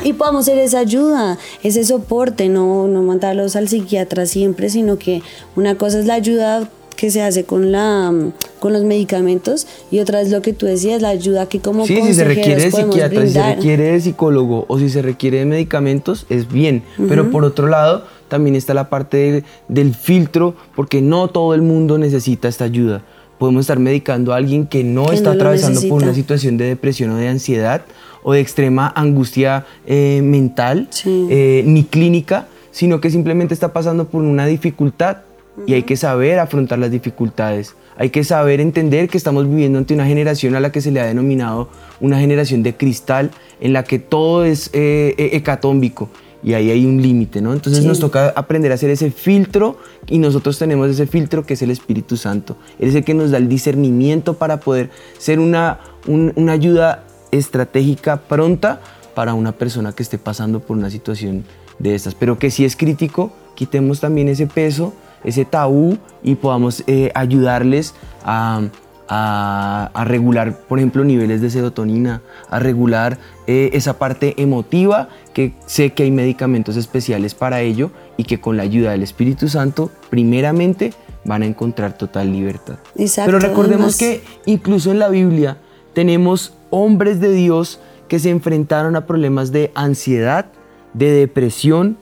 y 0.05 0.13
podamos 0.13 0.45
ser 0.45 0.59
esa 0.59 0.81
ayuda, 0.81 1.39
ese 1.63 1.85
soporte, 1.85 2.49
no, 2.49 2.89
no 2.89 3.03
mandarlos 3.03 3.57
al 3.57 3.69
psiquiatra 3.69 4.27
siempre, 4.27 4.69
sino 4.69 4.99
que 4.99 5.23
una 5.57 5.77
cosa 5.77 6.01
es 6.01 6.07
la 6.07 6.15
ayuda 6.15 6.69
que 6.97 7.11
se 7.11 7.23
hace 7.23 7.45
con 7.45 7.73
la 7.73 8.13
con 8.61 8.73
los 8.73 8.85
medicamentos 8.85 9.67
y 9.91 9.99
otra 9.99 10.21
es 10.21 10.31
lo 10.31 10.41
que 10.41 10.53
tú 10.53 10.67
decías, 10.67 11.03
la 11.03 11.09
ayuda 11.09 11.49
que 11.49 11.59
como 11.59 11.85
Sí, 11.85 12.01
si 12.01 12.15
se 12.15 12.23
requiere 12.23 12.63
de 12.63 12.71
psiquiatra, 12.71 13.27
si 13.27 13.33
se 13.33 13.43
requiere 13.43 13.91
de 13.91 14.01
psicólogo 14.01 14.67
o 14.69 14.79
si 14.79 14.89
se 14.89 15.03
requiere 15.03 15.39
de 15.39 15.47
medicamentos, 15.47 16.27
es 16.29 16.47
bien, 16.47 16.85
pero 17.09 17.31
por 17.33 17.45
otro 17.45 17.67
lado, 17.67 18.05
también 18.33 18.57
está 18.57 18.73
la 18.73 18.89
parte 18.89 19.45
del 19.69 19.95
filtro, 19.95 20.55
porque 20.75 21.03
no 21.03 21.29
todo 21.29 21.53
el 21.53 21.61
mundo 21.61 21.99
necesita 21.99 22.49
esta 22.49 22.65
ayuda. 22.65 23.03
Podemos 23.39 23.61
estar 23.61 23.79
medicando 23.79 24.33
a 24.33 24.37
alguien 24.37 24.67
que 24.67 24.83
no 24.85 25.13
está 25.13 25.33
atravesando 25.33 25.83
por 25.83 26.03
una 26.03 26.15
situación 26.15 26.57
de 26.57 26.65
depresión 26.65 27.11
o 27.11 27.17
de 27.17 27.29
ansiedad 27.29 27.83
o 28.23 28.33
de 28.33 28.41
extrema 28.41 28.91
angustia 28.97 29.67
eh, 29.87 30.23
mental 30.25 30.89
eh, 31.05 31.63
ni 31.67 31.85
clínica, 31.85 32.47
sino 32.71 33.03
que 33.03 33.11
simplemente 33.11 33.53
está 33.53 33.75
pasando 33.75 34.07
por 34.09 34.23
una 34.23 34.47
dificultad 34.47 35.19
y 35.67 35.75
hay 35.75 35.83
que 35.83 35.99
saber 35.99 36.39
afrontar 36.39 36.79
las 36.79 36.91
dificultades. 36.91 37.75
Hay 37.99 38.09
que 38.09 38.25
saber 38.25 38.63
entender 38.63 39.11
que 39.11 39.19
estamos 39.19 39.47
viviendo 39.47 39.79
ante 39.79 39.93
una 39.93 40.07
generación 40.07 40.55
a 40.55 40.61
la 40.61 40.73
que 40.73 40.81
se 40.81 40.91
le 40.91 41.01
ha 41.01 41.05
denominado 41.05 41.69
una 42.01 42.19
generación 42.19 42.63
de 42.63 42.75
cristal, 42.75 43.31
en 43.61 43.75
la 43.75 43.85
que 43.85 43.99
todo 43.99 44.47
es 44.47 44.71
eh, 44.73 45.15
hecatómbico 45.35 46.09
y 46.43 46.55
ahí 46.55 46.71
hay 46.71 46.87
un 46.87 47.01
límite, 47.01 47.41
¿no? 47.41 47.53
Entonces 47.53 47.85
nos 47.85 48.01
toca 48.01 48.33
aprender 48.35 48.73
a 48.73 48.75
hacer 48.75 48.91
ese 48.91 49.11
filtro 49.11 49.79
y 50.09 50.19
nosotros 50.19 50.59
tenemos 50.59 50.91
ese 50.91 51.07
filtro 51.07 51.45
que 51.45 51.55
es 51.55 51.63
el 51.63 51.71
Espíritu 51.71 52.17
Santo. 52.17 52.57
Él 52.79 52.89
es 52.89 52.95
el 52.95 53.05
que 53.05 53.15
nos 53.15 53.31
da 53.31 53.39
el 53.39 53.49
discernimiento 53.49 54.35
para 54.35 54.59
poder 54.59 54.91
ser 55.19 55.39
una, 55.39 55.81
una 56.07 56.53
ayuda 56.53 57.05
estratégica 57.31 58.23
pronta 58.23 58.81
para 59.15 59.35
una 59.35 59.53
persona 59.53 59.93
que 59.93 60.03
esté 60.03 60.19
pasando 60.19 60.61
por 60.61 60.77
una 60.77 60.91
situación 60.91 61.45
de 61.79 61.95
estas. 61.95 62.15
Pero 62.15 62.39
que 62.39 62.51
si 62.51 62.65
es 62.65 62.77
crítico, 62.77 63.33
quitemos 63.55 64.01
también 64.01 64.29
ese 64.29 64.47
peso, 64.47 64.93
ese 65.25 65.45
tabú 65.45 65.99
y 66.23 66.35
podamos 66.35 66.83
eh, 66.87 67.13
ayudarles 67.15 67.95
a 68.25 68.63
a, 69.09 70.05
regular, 70.07 70.59
por 70.69 70.79
ejemplo, 70.79 71.05
niveles 71.05 71.41
de 71.41 71.51
serotonina, 71.51 72.23
a 72.49 72.59
regular 72.59 73.19
eh, 73.47 73.71
esa 73.73 73.99
parte 73.99 74.35
emotiva, 74.41 75.09
que 75.35 75.55
sé 75.67 75.91
que 75.91 76.05
hay 76.05 76.11
medicamentos 76.11 76.77
especiales 76.77 77.35
para 77.35 77.61
ello 77.61 77.91
y 78.17 78.25
que 78.25 78.41
con 78.41 78.57
la 78.57 78.63
ayuda 78.63 78.93
del 78.93 79.03
Espíritu 79.03 79.49
Santo, 79.49 79.91
primeramente, 80.11 80.93
van 81.25 81.43
a 81.43 81.47
encontrar 81.47 81.97
total 81.97 82.33
libertad. 82.33 82.79
Pero 83.25 83.39
recordemos 83.39 83.97
que 83.97 84.23
incluso 84.47 84.91
en 84.91 84.99
la 84.99 85.09
Biblia 85.09 85.59
tenemos 85.93 86.55
hombres 86.71 87.21
de 87.21 87.33
Dios 87.33 87.81
que 88.09 88.19
se 88.19 88.31
enfrentaron 88.31 88.97
a 88.97 89.07
problemas 89.07 89.53
de 89.53 89.71
ansiedad, 89.75 90.47
de 90.95 91.11
depresión, 91.11 91.97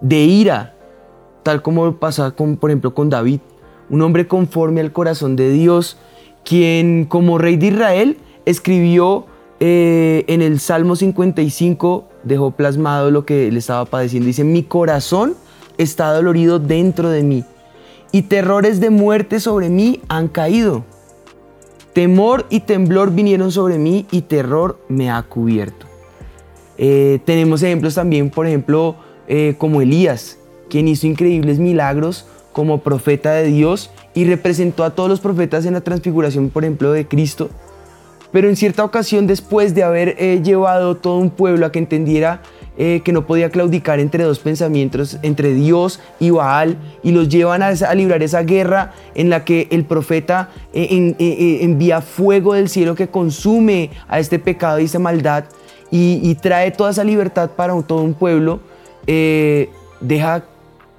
de 0.00 0.24
ira, 0.24 0.74
tal 1.42 1.62
como 1.62 1.96
pasa 1.96 2.32
con, 2.32 2.56
por 2.56 2.70
ejemplo, 2.70 2.94
con 2.94 3.10
David, 3.10 3.40
un 3.90 4.02
hombre 4.02 4.26
conforme 4.26 4.80
al 4.80 4.92
corazón 4.92 5.36
de 5.36 5.50
Dios, 5.50 5.98
quien 6.44 7.06
como 7.06 7.38
rey 7.38 7.56
de 7.56 7.68
Israel 7.68 8.18
escribió 8.44 9.26
eh, 9.60 10.24
en 10.28 10.42
el 10.42 10.60
Salmo 10.60 10.96
55, 10.96 12.08
dejó 12.22 12.50
plasmado 12.50 13.10
lo 13.10 13.24
que 13.24 13.48
él 13.48 13.56
estaba 13.56 13.84
padeciendo. 13.84 14.26
Dice, 14.26 14.44
mi 14.44 14.62
corazón 14.62 15.34
está 15.78 16.12
dolorido 16.12 16.58
dentro 16.58 17.08
de 17.10 17.22
mí 17.22 17.44
y 18.12 18.22
terrores 18.22 18.80
de 18.80 18.90
muerte 18.90 19.40
sobre 19.40 19.70
mí 19.70 20.00
han 20.08 20.28
caído. 20.28 20.84
Temor 21.92 22.46
y 22.50 22.60
temblor 22.60 23.12
vinieron 23.12 23.50
sobre 23.52 23.78
mí 23.78 24.06
y 24.10 24.22
terror 24.22 24.78
me 24.88 25.10
ha 25.10 25.22
cubierto. 25.22 25.86
Eh, 26.76 27.20
tenemos 27.24 27.62
ejemplos 27.62 27.94
también, 27.94 28.30
por 28.30 28.46
ejemplo, 28.46 28.96
eh, 29.28 29.54
como 29.58 29.80
Elías, 29.80 30.38
quien 30.68 30.88
hizo 30.88 31.06
increíbles 31.06 31.58
milagros 31.58 32.26
como 32.54 32.78
profeta 32.78 33.32
de 33.32 33.48
Dios 33.48 33.90
y 34.14 34.24
representó 34.24 34.84
a 34.84 34.94
todos 34.94 35.10
los 35.10 35.20
profetas 35.20 35.66
en 35.66 35.74
la 35.74 35.82
transfiguración, 35.82 36.48
por 36.48 36.64
ejemplo, 36.64 36.92
de 36.92 37.06
Cristo. 37.06 37.50
Pero 38.32 38.48
en 38.48 38.56
cierta 38.56 38.82
ocasión, 38.82 39.26
después 39.26 39.74
de 39.74 39.82
haber 39.82 40.16
eh, 40.18 40.40
llevado 40.42 40.96
todo 40.96 41.18
un 41.18 41.30
pueblo 41.30 41.66
a 41.66 41.72
que 41.72 41.78
entendiera 41.78 42.42
eh, 42.78 43.00
que 43.04 43.12
no 43.12 43.26
podía 43.26 43.50
claudicar 43.50 44.00
entre 44.00 44.24
dos 44.24 44.38
pensamientos, 44.38 45.18
entre 45.22 45.52
Dios 45.54 46.00
y 46.18 46.30
Baal, 46.30 46.76
y 47.02 47.12
los 47.12 47.28
llevan 47.28 47.62
a, 47.62 47.72
librar 47.94 48.22
esa 48.22 48.42
guerra 48.42 48.92
en 49.14 49.30
la 49.30 49.44
que 49.44 49.68
el 49.70 49.84
profeta 49.84 50.50
eh, 50.72 51.14
envía 51.60 52.00
fuego 52.00 52.54
del 52.54 52.68
cielo 52.68 52.96
que 52.96 53.06
consume 53.08 53.90
a 54.08 54.18
este 54.18 54.40
pecado 54.40 54.80
y 54.80 54.84
esa 54.86 54.98
maldad 54.98 55.44
y, 55.90 56.34
trae 56.36 56.72
toda 56.72 56.90
esa 56.90 57.04
libertad 57.04 57.50
para 57.50 57.80
todo 57.82 58.02
un 58.02 58.14
pueblo, 58.14 58.58
deja 59.06 60.44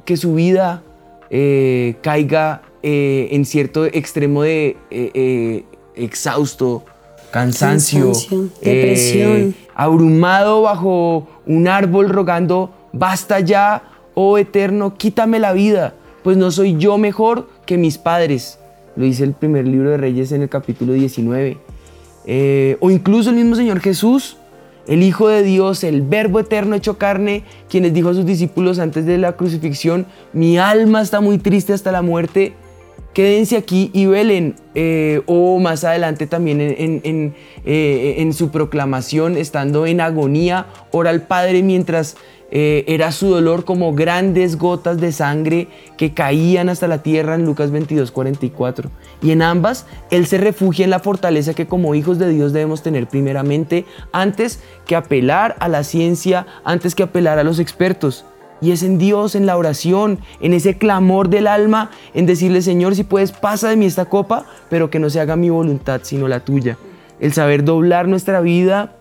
que 0.05 0.15
su 0.15 0.35
vida 0.35 0.83
caiga 2.01 2.61
eh, 2.87 3.29
en 3.31 3.45
cierto 3.45 3.85
extremo 3.85 4.43
de 4.43 4.77
eh, 4.91 5.09
eh, 5.15 5.63
exhausto, 5.95 6.85
cansancio, 7.31 8.11
depresión. 8.61 9.55
abrumado 9.73 10.61
bajo 10.61 11.27
un 11.47 11.67
árbol 11.67 12.09
rogando, 12.09 12.75
basta 12.93 13.39
ya, 13.39 13.81
oh 14.13 14.37
eterno, 14.37 14.97
quítame 14.97 15.39
la 15.39 15.53
vida, 15.53 15.95
pues 16.23 16.37
no 16.37 16.51
soy 16.51 16.77
yo 16.77 16.99
mejor 16.99 17.49
que 17.65 17.79
mis 17.79 17.97
padres. 17.97 18.59
Lo 18.95 19.05
dice 19.05 19.23
el 19.23 19.33
primer 19.33 19.67
libro 19.67 19.89
de 19.89 19.97
Reyes 19.97 20.31
en 20.31 20.43
el 20.43 20.49
capítulo 20.49 20.93
19. 20.93 21.57
o 22.81 22.91
incluso 22.91 23.31
el 23.31 23.35
mismo 23.35 23.55
Señor 23.55 23.79
Jesús, 23.79 24.37
el 24.87 25.03
Hijo 25.03 25.27
de 25.27 25.43
Dios, 25.43 25.83
el 25.83 26.01
Verbo 26.01 26.39
eterno 26.39 26.75
hecho 26.75 26.97
carne, 26.97 27.43
quien 27.69 27.83
les 27.83 27.93
dijo 27.93 28.09
a 28.09 28.13
sus 28.13 28.25
discípulos 28.25 28.79
antes 28.79 29.05
de 29.05 29.17
la 29.17 29.35
crucifixión, 29.35 30.05
mi 30.33 30.57
alma 30.57 31.01
está 31.01 31.21
muy 31.21 31.37
triste 31.37 31.73
hasta 31.73 31.91
la 31.91 32.01
muerte, 32.01 32.53
quédense 33.13 33.57
aquí 33.57 33.89
y 33.93 34.05
velen. 34.05 34.55
Eh, 34.75 35.21
o 35.25 35.57
más 35.59 35.85
adelante 35.85 36.27
también 36.27 36.59
en, 36.59 37.33
eh, 37.65 38.15
en, 38.17 38.33
su 38.33 38.51
proclamación, 38.51 39.37
estando 39.37 39.85
en 39.85 40.01
agonía, 40.01 40.67
ora 40.91 41.11
al 41.11 41.21
Padre 41.21 41.63
mientras 41.63 42.17
eh, 42.57 42.85
era 42.87 43.11
su 43.11 43.27
dolor 43.27 43.65
como 43.65 43.93
grandes 43.93 44.57
gotas 44.57 45.01
de 45.01 45.11
sangre 45.11 45.67
que 45.97 46.13
caían 46.13 46.69
hasta 46.69 46.87
la 46.87 47.03
tierra 47.03 47.35
en 47.35 47.43
Lucas 47.43 47.69
22, 47.69 48.11
44. 48.11 48.89
Y 49.21 49.31
en 49.31 49.41
ambas, 49.41 49.85
Él 50.09 50.25
se 50.25 50.37
refugia 50.37 50.85
en 50.85 50.89
la 50.89 50.99
fortaleza 50.99 51.53
que 51.53 51.67
como 51.67 51.95
hijos 51.95 52.17
de 52.17 52.29
Dios 52.29 52.53
debemos 52.53 52.81
tener 52.81 53.07
primeramente 53.07 53.83
antes 54.13 54.61
que 54.85 54.95
apelar 54.95 55.57
a 55.59 55.67
la 55.67 55.83
ciencia, 55.83 56.47
antes 56.63 56.95
que 56.95 57.03
apelar 57.03 57.39
a 57.39 57.43
los 57.43 57.59
expertos. 57.59 58.23
Y 58.61 58.71
es 58.71 58.83
en 58.83 58.99
Dios, 58.99 59.35
en 59.35 59.45
la 59.45 59.57
oración, 59.57 60.19
en 60.39 60.53
ese 60.53 60.77
clamor 60.77 61.27
del 61.27 61.47
alma, 61.47 61.91
en 62.13 62.25
decirle, 62.25 62.61
Señor, 62.61 62.95
si 62.95 63.03
puedes, 63.03 63.33
pasa 63.33 63.67
de 63.67 63.75
mí 63.75 63.85
esta 63.85 64.05
copa, 64.05 64.45
pero 64.69 64.89
que 64.89 64.99
no 64.99 65.09
se 65.09 65.19
haga 65.19 65.35
mi 65.35 65.49
voluntad, 65.49 65.99
sino 66.03 66.29
la 66.29 66.39
tuya. 66.39 66.77
El 67.19 67.33
saber 67.33 67.65
doblar 67.65 68.07
nuestra 68.07 68.39
vida 68.39 68.94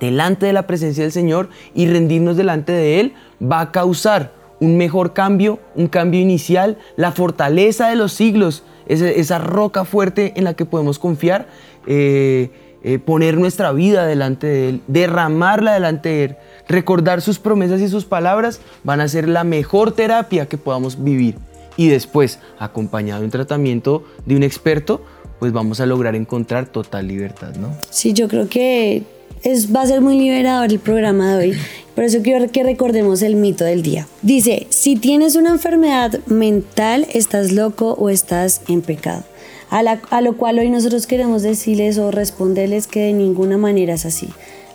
delante 0.00 0.46
de 0.46 0.52
la 0.52 0.66
presencia 0.66 1.02
del 1.02 1.12
Señor 1.12 1.48
y 1.74 1.86
rendirnos 1.86 2.36
delante 2.36 2.72
de 2.72 3.00
Él 3.00 3.12
va 3.40 3.60
a 3.60 3.72
causar 3.72 4.32
un 4.60 4.76
mejor 4.76 5.12
cambio, 5.12 5.60
un 5.76 5.86
cambio 5.86 6.20
inicial, 6.20 6.78
la 6.96 7.12
fortaleza 7.12 7.88
de 7.88 7.96
los 7.96 8.12
siglos, 8.12 8.64
esa, 8.86 9.38
roca 9.38 9.84
fuerte 9.84 10.32
en 10.36 10.44
la 10.44 10.54
que 10.54 10.64
podemos 10.64 10.98
confiar, 10.98 11.46
eh, 11.86 12.50
eh, 12.82 12.98
poner 12.98 13.38
nuestra 13.38 13.72
vida 13.72 14.06
delante 14.06 14.46
de 14.46 14.68
Él, 14.68 14.82
derramarla 14.86 15.74
delante 15.74 16.08
de 16.08 16.24
Él 16.24 16.36
recordar 16.68 17.22
sus 17.22 17.38
promesas 17.38 17.80
y 17.80 17.88
sus 17.88 18.04
palabras 18.04 18.60
van 18.84 19.00
a 19.00 19.08
ser 19.08 19.28
la 19.28 19.42
mejor 19.42 19.92
terapia 19.92 20.46
que 20.46 20.58
podamos 20.58 21.02
vivir. 21.02 21.36
Y 21.76 21.88
después, 21.88 22.38
acompañado 22.58 23.20
de 23.20 23.26
un 23.26 23.30
tratamiento 23.30 24.04
de 24.26 24.36
un 24.36 24.42
experto, 24.42 25.02
pues 25.38 25.52
vamos 25.52 25.80
a 25.80 25.86
lograr 25.86 26.14
encontrar 26.14 26.66
total 26.66 27.06
libertad, 27.06 27.54
¿no? 27.54 27.74
Sí, 27.90 28.12
yo 28.12 28.28
creo 28.28 28.48
que 28.48 29.04
es, 29.42 29.74
va 29.74 29.82
a 29.82 29.86
ser 29.86 30.00
muy 30.00 30.18
liberador 30.18 30.70
el 30.70 30.78
programa 30.78 31.36
de 31.36 31.38
hoy. 31.38 31.58
Por 31.94 32.04
eso 32.04 32.20
quiero 32.22 32.50
que 32.50 32.62
recordemos 32.62 33.22
el 33.22 33.34
mito 33.36 33.64
del 33.64 33.82
día. 33.82 34.06
Dice, 34.22 34.66
si 34.70 34.96
tienes 34.96 35.34
una 35.34 35.50
enfermedad 35.50 36.20
mental, 36.26 37.06
estás 37.12 37.52
loco 37.52 37.94
o 37.98 38.08
estás 38.08 38.60
en 38.68 38.82
pecado. 38.82 39.24
a, 39.70 40.20
lo 40.20 40.36
cual 40.36 40.58
hoy 40.58 40.70
nosotros 40.70 41.06
queremos 41.06 41.42
decirles 41.42 41.98
o 41.98 42.10
responderles 42.10 42.86
que 42.86 43.00
de 43.00 43.12
ninguna 43.12 43.58
manera 43.58 43.94
es 43.94 44.06
así. 44.06 44.28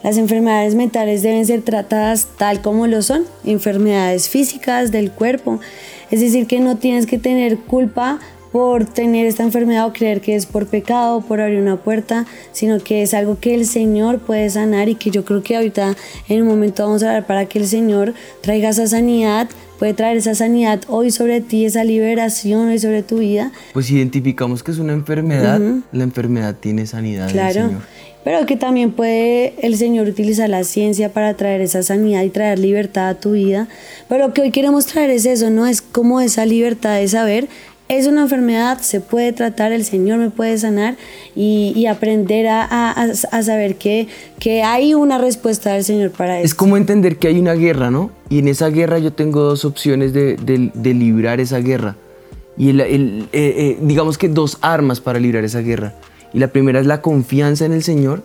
Las 0.03 0.17
enfermedades 0.17 0.75
mentales 0.75 1.21
deben 1.21 1.45
ser 1.45 1.61
tratadas 1.61 2.27
tal 2.37 2.61
como 2.61 2.87
lo 2.87 3.01
son, 3.01 3.23
enfermedades 3.45 4.27
físicas 4.27 4.91
del 4.91 5.09
cuerpo. 5.11 5.61
Es 6.11 6.19
decir, 6.19 6.45
que 6.45 6.59
no 6.59 6.75
tienes 6.75 7.05
que 7.05 7.17
tener 7.17 7.57
culpa 7.57 8.19
por 8.53 8.85
tener 8.85 9.25
esta 9.25 9.41
enfermedad 9.41 9.87
o 9.87 9.93
creer 9.93 10.21
que 10.21 10.35
es 10.35 10.45
por 10.45 10.67
pecado, 10.67 11.21
por 11.21 11.41
abrir 11.41 11.59
una 11.59 11.77
puerta, 11.77 12.27
sino 12.51 12.79
que 12.79 13.01
es 13.01 13.15
algo 13.15 13.39
que 13.39 13.55
el 13.55 13.65
Señor 13.65 14.19
puede 14.19 14.47
sanar 14.51 14.89
y 14.89 14.95
que 14.95 15.09
yo 15.09 15.25
creo 15.25 15.41
que 15.41 15.55
ahorita 15.55 15.97
en 16.29 16.43
un 16.43 16.47
momento 16.47 16.83
vamos 16.83 17.01
a 17.01 17.07
hablar 17.07 17.25
para 17.25 17.47
que 17.47 17.57
el 17.57 17.67
Señor 17.67 18.13
traiga 18.41 18.69
esa 18.69 18.85
sanidad, 18.85 19.49
puede 19.79 19.95
traer 19.95 20.17
esa 20.17 20.35
sanidad 20.35 20.81
hoy 20.87 21.09
sobre 21.09 21.41
ti, 21.41 21.65
esa 21.65 21.83
liberación 21.83 22.67
hoy 22.67 22.77
sobre 22.77 23.01
tu 23.01 23.17
vida. 23.17 23.51
Pues 23.73 23.89
identificamos 23.89 24.61
que 24.61 24.69
es 24.69 24.77
una 24.77 24.93
enfermedad, 24.93 25.59
la 25.91 26.03
enfermedad 26.03 26.55
tiene 26.59 26.85
sanidad. 26.85 27.31
Claro. 27.31 27.71
Pero 28.23 28.45
que 28.45 28.55
también 28.55 28.91
puede 28.91 29.53
el 29.61 29.75
Señor 29.75 30.07
utilizar 30.07 30.49
la 30.49 30.63
ciencia 30.63 31.11
para 31.11 31.33
traer 31.33 31.59
esa 31.59 31.83
sanidad 31.83 32.21
y 32.21 32.29
traer 32.29 32.57
libertad 32.57 33.09
a 33.09 33.15
tu 33.15 33.31
vida. 33.31 33.67
Pero 34.07 34.27
lo 34.27 34.33
que 34.33 34.41
hoy 34.41 34.51
queremos 34.51 34.85
traer 34.85 35.09
es 35.09 35.25
eso, 35.25 35.49
¿no? 35.49 35.65
Es 35.67 35.81
como 35.81 36.21
esa 36.21 36.45
libertad 36.45 36.95
de 36.95 37.07
saber 37.07 37.49
es 37.89 38.07
una 38.07 38.21
enfermedad, 38.21 38.79
se 38.79 39.01
puede 39.01 39.33
tratar, 39.33 39.71
el 39.71 39.83
Señor 39.83 40.17
me 40.17 40.29
puede 40.29 40.57
sanar 40.57 40.95
y, 41.35 41.85
aprender 41.85 42.47
a, 42.47 43.13
saber 43.13 43.75
que, 43.75 44.07
que, 44.39 44.63
hay 44.63 44.93
una 44.93 45.17
respuesta 45.17 45.73
del 45.73 45.83
Señor 45.83 46.11
para 46.11 46.39
eso. 46.39 46.45
Es 46.45 46.55
como 46.55 46.77
entender 46.77 47.17
que 47.17 47.27
hay 47.27 47.39
una 47.39 47.53
guerra, 47.53 47.91
¿no? 47.91 48.11
Y 48.29 48.39
en 48.39 48.47
esa 48.47 48.69
guerra 48.69 48.99
yo 48.99 49.11
tengo 49.13 49.41
dos 49.41 49.65
opciones 49.65 50.13
de, 50.13 50.37
librar 50.93 51.39
esa 51.39 51.59
guerra. 51.59 51.95
Y 52.57 52.69
el, 52.69 52.79
eh, 52.81 53.27
eh, 53.33 53.77
digamos 53.81 54.17
que 54.17 54.29
dos 54.29 54.59
armas 54.61 55.01
para 55.01 55.19
librar 55.19 55.43
esa 55.43 55.59
guerra. 55.59 55.93
Y 56.33 56.39
la 56.39 56.47
primera 56.47 56.79
es 56.79 56.85
la 56.85 57.01
confianza 57.01 57.65
en 57.65 57.73
el 57.73 57.83
Señor, 57.83 58.23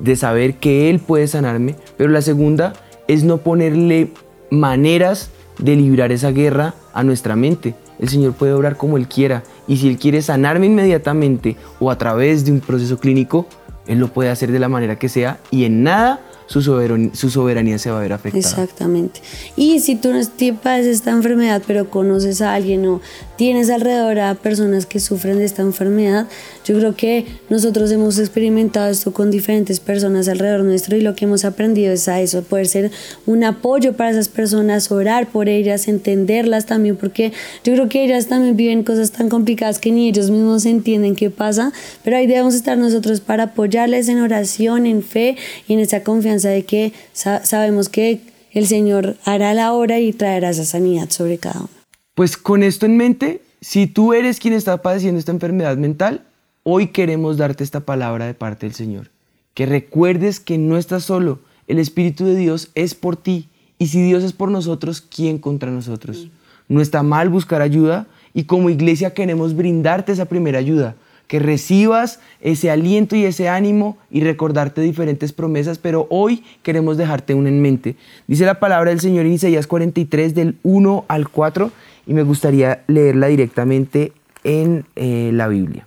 de 0.00 0.16
saber 0.16 0.54
que 0.54 0.90
Él 0.90 0.98
puede 0.98 1.26
sanarme. 1.26 1.76
Pero 1.96 2.10
la 2.10 2.22
segunda 2.22 2.72
es 3.06 3.22
no 3.22 3.38
ponerle 3.38 4.10
maneras 4.50 5.30
de 5.58 5.76
librar 5.76 6.10
esa 6.10 6.32
guerra 6.32 6.74
a 6.92 7.04
nuestra 7.04 7.36
mente 7.36 7.74
el 8.00 8.08
Señor 8.08 8.32
puede 8.32 8.52
obrar 8.52 8.76
como 8.76 8.96
Él 8.96 9.06
quiera. 9.06 9.42
Y 9.68 9.76
si 9.76 9.88
Él 9.88 9.98
quiere 9.98 10.22
sanarme 10.22 10.66
inmediatamente 10.66 11.56
o 11.78 11.90
a 11.90 11.98
través 11.98 12.44
de 12.44 12.52
un 12.52 12.60
proceso 12.60 12.98
clínico, 12.98 13.46
Él 13.86 13.98
lo 13.98 14.08
puede 14.08 14.30
hacer 14.30 14.50
de 14.50 14.58
la 14.58 14.68
manera 14.68 14.98
que 14.98 15.08
sea 15.08 15.38
y 15.50 15.64
en 15.64 15.82
nada 15.82 16.20
su 16.50 16.62
soberanía, 16.62 17.14
su 17.14 17.30
soberanía 17.30 17.78
se 17.78 17.92
va 17.92 17.98
a 17.98 18.02
ver 18.02 18.12
afectada. 18.12 18.40
Exactamente. 18.40 19.20
Y 19.54 19.78
si 19.78 19.94
tú 19.94 20.12
no 20.12 20.20
padeces 20.60 20.96
esta 20.96 21.12
enfermedad, 21.12 21.62
pero 21.64 21.88
conoces 21.88 22.42
a 22.42 22.54
alguien 22.54 22.84
o 22.86 23.00
tienes 23.36 23.70
alrededor 23.70 24.18
a 24.18 24.34
personas 24.34 24.84
que 24.84 24.98
sufren 24.98 25.38
de 25.38 25.44
esta 25.44 25.62
enfermedad, 25.62 26.26
yo 26.64 26.76
creo 26.76 26.96
que 26.96 27.24
nosotros 27.50 27.92
hemos 27.92 28.18
experimentado 28.18 28.90
esto 28.90 29.12
con 29.12 29.30
diferentes 29.30 29.78
personas 29.78 30.26
alrededor 30.26 30.64
nuestro 30.64 30.96
y 30.96 31.02
lo 31.02 31.14
que 31.14 31.26
hemos 31.26 31.44
aprendido 31.44 31.92
es 31.92 32.08
a 32.08 32.20
eso, 32.20 32.42
poder 32.42 32.66
ser 32.66 32.90
un 33.26 33.44
apoyo 33.44 33.92
para 33.92 34.10
esas 34.10 34.28
personas, 34.28 34.90
orar 34.90 35.28
por 35.28 35.48
ellas, 35.48 35.86
entenderlas 35.86 36.66
también, 36.66 36.96
porque 36.96 37.32
yo 37.62 37.74
creo 37.74 37.88
que 37.88 38.04
ellas 38.04 38.26
también 38.26 38.56
viven 38.56 38.82
cosas 38.82 39.12
tan 39.12 39.28
complicadas 39.28 39.78
que 39.78 39.92
ni 39.92 40.08
ellos 40.08 40.30
mismos 40.30 40.66
entienden 40.66 41.14
qué 41.14 41.30
pasa, 41.30 41.72
pero 42.02 42.16
ahí 42.16 42.26
debemos 42.26 42.54
estar 42.54 42.76
nosotros 42.76 43.20
para 43.20 43.44
apoyarles 43.44 44.08
en 44.08 44.20
oración, 44.20 44.84
en 44.84 45.04
fe 45.04 45.36
y 45.68 45.74
en 45.74 45.78
esa 45.78 46.02
confianza 46.02 46.39
de 46.48 46.64
que 46.64 46.92
sabemos 47.12 47.88
que 47.88 48.20
el 48.52 48.66
Señor 48.66 49.16
hará 49.24 49.54
la 49.54 49.72
obra 49.72 50.00
y 50.00 50.12
traerá 50.12 50.50
esa 50.50 50.64
sanidad 50.64 51.10
sobre 51.10 51.38
cada 51.38 51.60
uno. 51.60 51.68
Pues 52.14 52.36
con 52.36 52.62
esto 52.62 52.86
en 52.86 52.96
mente, 52.96 53.42
si 53.60 53.86
tú 53.86 54.12
eres 54.12 54.40
quien 54.40 54.54
está 54.54 54.82
padeciendo 54.82 55.18
esta 55.18 55.32
enfermedad 55.32 55.76
mental, 55.76 56.24
hoy 56.62 56.88
queremos 56.88 57.36
darte 57.36 57.64
esta 57.64 57.80
palabra 57.80 58.26
de 58.26 58.34
parte 58.34 58.66
del 58.66 58.74
Señor. 58.74 59.10
Que 59.54 59.66
recuerdes 59.66 60.40
que 60.40 60.58
no 60.58 60.76
estás 60.76 61.04
solo, 61.04 61.40
el 61.68 61.78
Espíritu 61.78 62.24
de 62.24 62.36
Dios 62.36 62.70
es 62.74 62.94
por 62.94 63.16
ti. 63.16 63.48
Y 63.78 63.88
si 63.88 64.02
Dios 64.02 64.24
es 64.24 64.32
por 64.32 64.50
nosotros, 64.50 65.00
¿quién 65.00 65.38
contra 65.38 65.70
nosotros? 65.70 66.28
No 66.68 66.80
está 66.80 67.02
mal 67.02 67.28
buscar 67.28 67.62
ayuda 67.62 68.06
y 68.34 68.44
como 68.44 68.70
iglesia 68.70 69.14
queremos 69.14 69.56
brindarte 69.56 70.12
esa 70.12 70.26
primera 70.26 70.58
ayuda 70.58 70.96
que 71.30 71.38
recibas 71.38 72.18
ese 72.40 72.72
aliento 72.72 73.14
y 73.14 73.24
ese 73.24 73.48
ánimo 73.48 73.96
y 74.10 74.24
recordarte 74.24 74.80
diferentes 74.80 75.32
promesas, 75.32 75.78
pero 75.78 76.08
hoy 76.10 76.42
queremos 76.64 76.96
dejarte 76.96 77.34
una 77.34 77.48
en 77.48 77.62
mente. 77.62 77.94
Dice 78.26 78.44
la 78.44 78.58
palabra 78.58 78.90
del 78.90 78.98
Señor 78.98 79.26
en 79.26 79.34
Isaías 79.34 79.68
43 79.68 80.34
del 80.34 80.58
1 80.64 81.04
al 81.06 81.28
4 81.28 81.70
y 82.08 82.14
me 82.14 82.24
gustaría 82.24 82.82
leerla 82.88 83.28
directamente 83.28 84.12
en 84.42 84.86
eh, 84.96 85.30
la 85.32 85.46
Biblia. 85.46 85.86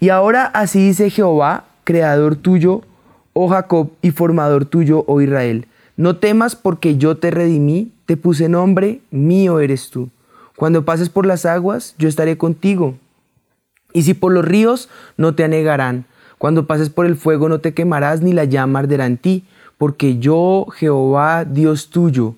Y 0.00 0.08
ahora 0.08 0.46
así 0.46 0.88
dice 0.88 1.08
Jehová, 1.08 1.66
creador 1.84 2.34
tuyo, 2.34 2.82
oh 3.34 3.46
Jacob, 3.46 3.92
y 4.02 4.10
formador 4.10 4.64
tuyo, 4.64 5.04
oh 5.06 5.20
Israel. 5.20 5.68
No 5.96 6.16
temas 6.16 6.56
porque 6.56 6.96
yo 6.96 7.16
te 7.16 7.30
redimí, 7.30 7.92
te 8.06 8.16
puse 8.16 8.48
nombre, 8.48 9.02
mío 9.12 9.60
eres 9.60 9.90
tú. 9.90 10.08
Cuando 10.56 10.84
pases 10.84 11.10
por 11.10 11.26
las 11.26 11.46
aguas, 11.46 11.94
yo 11.96 12.08
estaré 12.08 12.36
contigo 12.36 12.96
y 13.92 14.02
si 14.02 14.14
por 14.14 14.32
los 14.32 14.44
ríos, 14.44 14.88
no 15.16 15.34
te 15.34 15.44
anegarán. 15.44 16.06
Cuando 16.38 16.66
pases 16.66 16.90
por 16.90 17.06
el 17.06 17.16
fuego, 17.16 17.48
no 17.48 17.60
te 17.60 17.74
quemarás, 17.74 18.20
ni 18.20 18.32
la 18.32 18.44
llama 18.44 18.80
arderá 18.80 19.06
en 19.06 19.16
ti. 19.16 19.44
Porque 19.78 20.18
yo, 20.18 20.66
Jehová, 20.74 21.44
Dios 21.44 21.90
tuyo, 21.90 22.34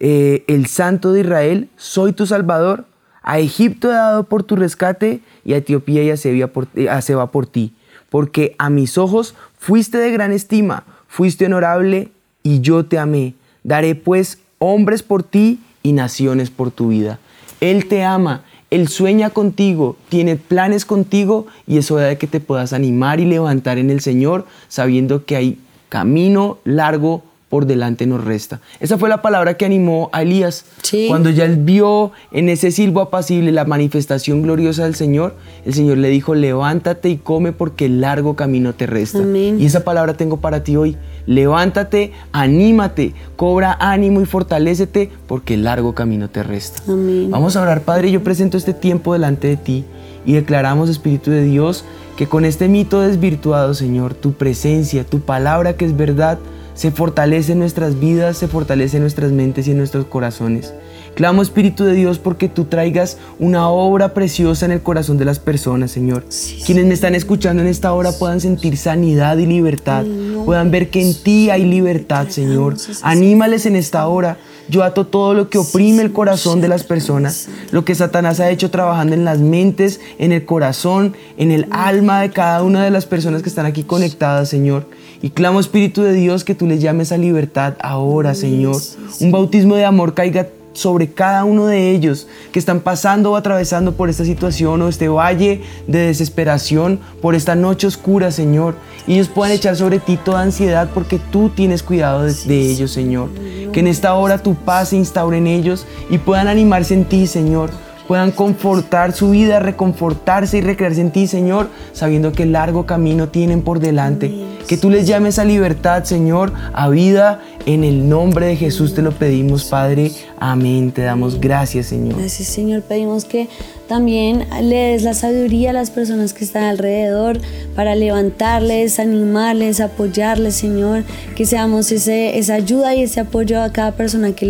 eh, 0.00 0.44
el 0.48 0.66
Santo 0.66 1.12
de 1.12 1.20
Israel, 1.20 1.68
soy 1.76 2.12
tu 2.12 2.26
Salvador. 2.26 2.84
A 3.22 3.38
Egipto 3.38 3.90
he 3.90 3.94
dado 3.94 4.24
por 4.24 4.42
tu 4.42 4.56
rescate, 4.56 5.20
y 5.44 5.54
a 5.54 5.58
Etiopía 5.58 6.02
y 6.02 6.10
a 6.10 6.16
Seba 6.16 6.48
por, 6.48 6.66
eh, 6.74 6.88
a 6.88 7.26
por 7.30 7.46
ti. 7.46 7.74
Porque 8.10 8.54
a 8.58 8.70
mis 8.70 8.98
ojos 8.98 9.34
fuiste 9.58 9.98
de 9.98 10.10
gran 10.10 10.32
estima, 10.32 10.84
fuiste 11.06 11.46
honorable, 11.46 12.10
y 12.42 12.60
yo 12.60 12.84
te 12.84 12.98
amé. 12.98 13.34
Daré 13.62 13.94
pues 13.94 14.38
hombres 14.58 15.02
por 15.02 15.22
ti 15.22 15.60
y 15.82 15.92
naciones 15.92 16.50
por 16.50 16.70
tu 16.70 16.88
vida. 16.88 17.18
Él 17.60 17.86
te 17.86 18.04
ama 18.04 18.42
él 18.70 18.88
sueña 18.88 19.30
contigo, 19.30 19.96
tiene 20.08 20.36
planes 20.36 20.84
contigo 20.84 21.46
y 21.66 21.78
es 21.78 21.90
hora 21.90 22.06
de 22.06 22.18
que 22.18 22.26
te 22.26 22.40
puedas 22.40 22.72
animar 22.72 23.20
y 23.20 23.24
levantar 23.24 23.78
en 23.78 23.90
el 23.90 24.00
Señor 24.00 24.46
sabiendo 24.68 25.24
que 25.24 25.36
hay 25.36 25.58
camino 25.88 26.58
largo 26.64 27.22
por 27.54 27.66
delante 27.66 28.04
nos 28.04 28.24
resta. 28.24 28.58
Esa 28.80 28.98
fue 28.98 29.08
la 29.08 29.22
palabra 29.22 29.56
que 29.56 29.64
animó 29.64 30.10
a 30.12 30.22
Elías. 30.22 30.64
Cuando 31.06 31.30
ya 31.30 31.44
él 31.44 31.54
vio 31.58 32.10
en 32.32 32.48
ese 32.48 32.72
silbo 32.72 33.00
apacible 33.00 33.52
la 33.52 33.64
manifestación 33.64 34.42
gloriosa 34.42 34.82
del 34.82 34.96
Señor, 34.96 35.36
el 35.64 35.72
Señor 35.72 35.98
le 35.98 36.08
dijo, 36.08 36.34
levántate 36.34 37.10
y 37.10 37.16
come 37.16 37.52
porque 37.52 37.84
el 37.84 38.00
largo 38.00 38.34
camino 38.34 38.72
te 38.74 38.86
resta. 38.86 39.20
Y 39.22 39.64
esa 39.64 39.84
palabra 39.84 40.14
tengo 40.14 40.38
para 40.38 40.64
ti 40.64 40.74
hoy. 40.74 40.96
Levántate, 41.26 42.10
anímate, 42.32 43.14
cobra 43.36 43.76
ánimo 43.78 44.20
y 44.20 44.26
fortalécete 44.26 45.12
porque 45.28 45.54
el 45.54 45.62
largo 45.62 45.94
camino 45.94 46.28
te 46.28 46.42
resta. 46.42 46.82
Vamos 46.88 47.54
a 47.54 47.62
orar, 47.62 47.82
Padre, 47.82 48.10
yo 48.10 48.24
presento 48.24 48.56
este 48.56 48.74
tiempo 48.74 49.12
delante 49.12 49.46
de 49.46 49.56
ti 49.58 49.84
y 50.26 50.32
declaramos, 50.32 50.90
Espíritu 50.90 51.30
de 51.30 51.44
Dios, 51.44 51.84
que 52.16 52.26
con 52.26 52.44
este 52.44 52.66
mito 52.66 53.00
desvirtuado, 53.00 53.74
Señor, 53.74 54.14
tu 54.14 54.32
presencia, 54.32 55.04
tu 55.04 55.20
palabra 55.20 55.76
que 55.76 55.84
es 55.84 55.96
verdad, 55.96 56.40
se 56.74 56.90
fortalece 56.90 57.52
en 57.52 57.60
nuestras 57.60 57.98
vidas, 57.98 58.36
se 58.36 58.48
fortalece 58.48 58.96
en 58.96 59.04
nuestras 59.04 59.32
mentes 59.32 59.66
y 59.66 59.70
en 59.70 59.78
nuestros 59.78 60.06
corazones. 60.06 60.74
Clamo 61.14 61.42
Espíritu 61.42 61.84
de 61.84 61.94
Dios 61.94 62.18
porque 62.18 62.48
tú 62.48 62.64
traigas 62.64 63.18
una 63.38 63.68
obra 63.68 64.14
preciosa 64.14 64.66
en 64.66 64.72
el 64.72 64.82
corazón 64.82 65.16
de 65.16 65.24
las 65.24 65.38
personas, 65.38 65.92
Señor. 65.92 66.24
Quienes 66.66 66.86
me 66.86 66.94
están 66.94 67.14
escuchando 67.14 67.62
en 67.62 67.68
esta 67.68 67.92
hora 67.92 68.10
puedan 68.12 68.40
sentir 68.40 68.76
sanidad 68.76 69.38
y 69.38 69.46
libertad, 69.46 70.04
puedan 70.44 70.70
ver 70.70 70.90
que 70.90 71.02
en 71.02 71.14
ti 71.14 71.50
hay 71.50 71.64
libertad, 71.64 72.28
Señor. 72.28 72.76
Anímales 73.02 73.66
en 73.66 73.76
esta 73.76 74.06
hora. 74.08 74.38
Yo 74.68 74.82
ato 74.82 75.06
todo 75.06 75.34
lo 75.34 75.50
que 75.50 75.58
oprime 75.58 76.02
el 76.02 76.12
corazón 76.12 76.62
de 76.62 76.68
las 76.68 76.84
personas, 76.84 77.48
lo 77.70 77.84
que 77.84 77.94
Satanás 77.94 78.40
ha 78.40 78.48
hecho 78.48 78.70
trabajando 78.70 79.14
en 79.14 79.24
las 79.26 79.38
mentes, 79.38 80.00
en 80.18 80.32
el 80.32 80.46
corazón, 80.46 81.14
en 81.36 81.50
el 81.50 81.66
alma 81.70 82.22
de 82.22 82.30
cada 82.30 82.62
una 82.62 82.82
de 82.82 82.90
las 82.90 83.04
personas 83.04 83.42
que 83.42 83.50
están 83.50 83.66
aquí 83.66 83.82
conectadas, 83.82 84.48
Señor. 84.48 84.88
Y 85.20 85.30
clamo, 85.30 85.60
Espíritu 85.60 86.02
de 86.02 86.14
Dios, 86.14 86.44
que 86.44 86.54
tú 86.54 86.66
les 86.66 86.80
llames 86.80 87.12
a 87.12 87.18
libertad 87.18 87.74
ahora, 87.80 88.34
Señor. 88.34 88.76
Un 89.20 89.32
bautismo 89.32 89.76
de 89.76 89.84
amor 89.84 90.14
caiga 90.14 90.48
sobre 90.74 91.08
cada 91.08 91.44
uno 91.44 91.66
de 91.66 91.90
ellos 91.90 92.26
que 92.52 92.58
están 92.58 92.80
pasando 92.80 93.32
o 93.32 93.36
atravesando 93.36 93.92
por 93.92 94.10
esta 94.10 94.24
situación 94.24 94.82
o 94.82 94.88
este 94.88 95.08
valle 95.08 95.62
de 95.86 96.00
desesperación, 96.00 97.00
por 97.22 97.34
esta 97.34 97.54
noche 97.54 97.86
oscura, 97.86 98.30
Señor. 98.30 98.74
Y 99.06 99.14
ellos 99.14 99.28
puedan 99.28 99.52
echar 99.52 99.76
sobre 99.76 99.98
ti 99.98 100.18
toda 100.22 100.42
ansiedad 100.42 100.90
porque 100.92 101.18
tú 101.18 101.48
tienes 101.48 101.82
cuidado 101.82 102.24
de, 102.24 102.34
de 102.34 102.60
ellos, 102.60 102.90
Señor. 102.90 103.30
Que 103.72 103.80
en 103.80 103.86
esta 103.86 104.14
hora 104.14 104.38
tu 104.38 104.54
paz 104.54 104.90
se 104.90 104.96
instaure 104.96 105.38
en 105.38 105.46
ellos 105.46 105.86
y 106.10 106.18
puedan 106.18 106.48
animarse 106.48 106.94
en 106.94 107.06
ti, 107.06 107.26
Señor 107.26 107.70
puedan 108.06 108.32
confortar 108.32 109.12
su 109.12 109.30
vida, 109.30 109.60
reconfortarse 109.60 110.58
y 110.58 110.60
recrearse 110.60 111.00
en 111.00 111.10
ti, 111.10 111.26
Señor, 111.26 111.68
sabiendo 111.92 112.32
que 112.32 112.46
largo 112.46 112.86
camino 112.86 113.28
tienen 113.28 113.62
por 113.62 113.80
delante. 113.80 114.53
Que 114.66 114.76
tú 114.76 114.90
les 114.90 115.06
llames 115.06 115.38
a 115.38 115.44
libertad, 115.44 116.04
Señor, 116.04 116.52
a 116.72 116.88
vida. 116.88 117.40
En 117.66 117.84
el 117.84 118.08
nombre 118.08 118.46
de 118.46 118.56
Jesús 118.56 118.94
te 118.94 119.02
lo 119.02 119.12
pedimos, 119.12 119.64
Padre. 119.64 120.10
Amén. 120.38 120.92
Te 120.92 121.02
damos 121.02 121.40
gracias, 121.40 121.86
Señor. 121.86 122.18
Gracias, 122.18 122.48
Señor. 122.48 122.82
Pedimos 122.82 123.24
que 123.24 123.48
también 123.88 124.46
le 124.62 124.76
des 124.76 125.02
la 125.02 125.12
sabiduría 125.12 125.70
a 125.70 125.72
las 125.74 125.90
personas 125.90 126.32
que 126.32 126.44
están 126.44 126.64
alrededor 126.64 127.38
para 127.74 127.94
levantarles, 127.94 128.98
animarles, 128.98 129.80
apoyarles, 129.80 130.54
Señor. 130.54 131.04
Que 131.36 131.44
seamos 131.44 131.92
ese, 131.92 132.38
esa 132.38 132.54
ayuda 132.54 132.94
y 132.94 133.02
ese 133.02 133.20
apoyo 133.20 133.60
a 133.62 133.72
cada 133.72 133.92
persona 133.92 134.32
que 134.34 134.46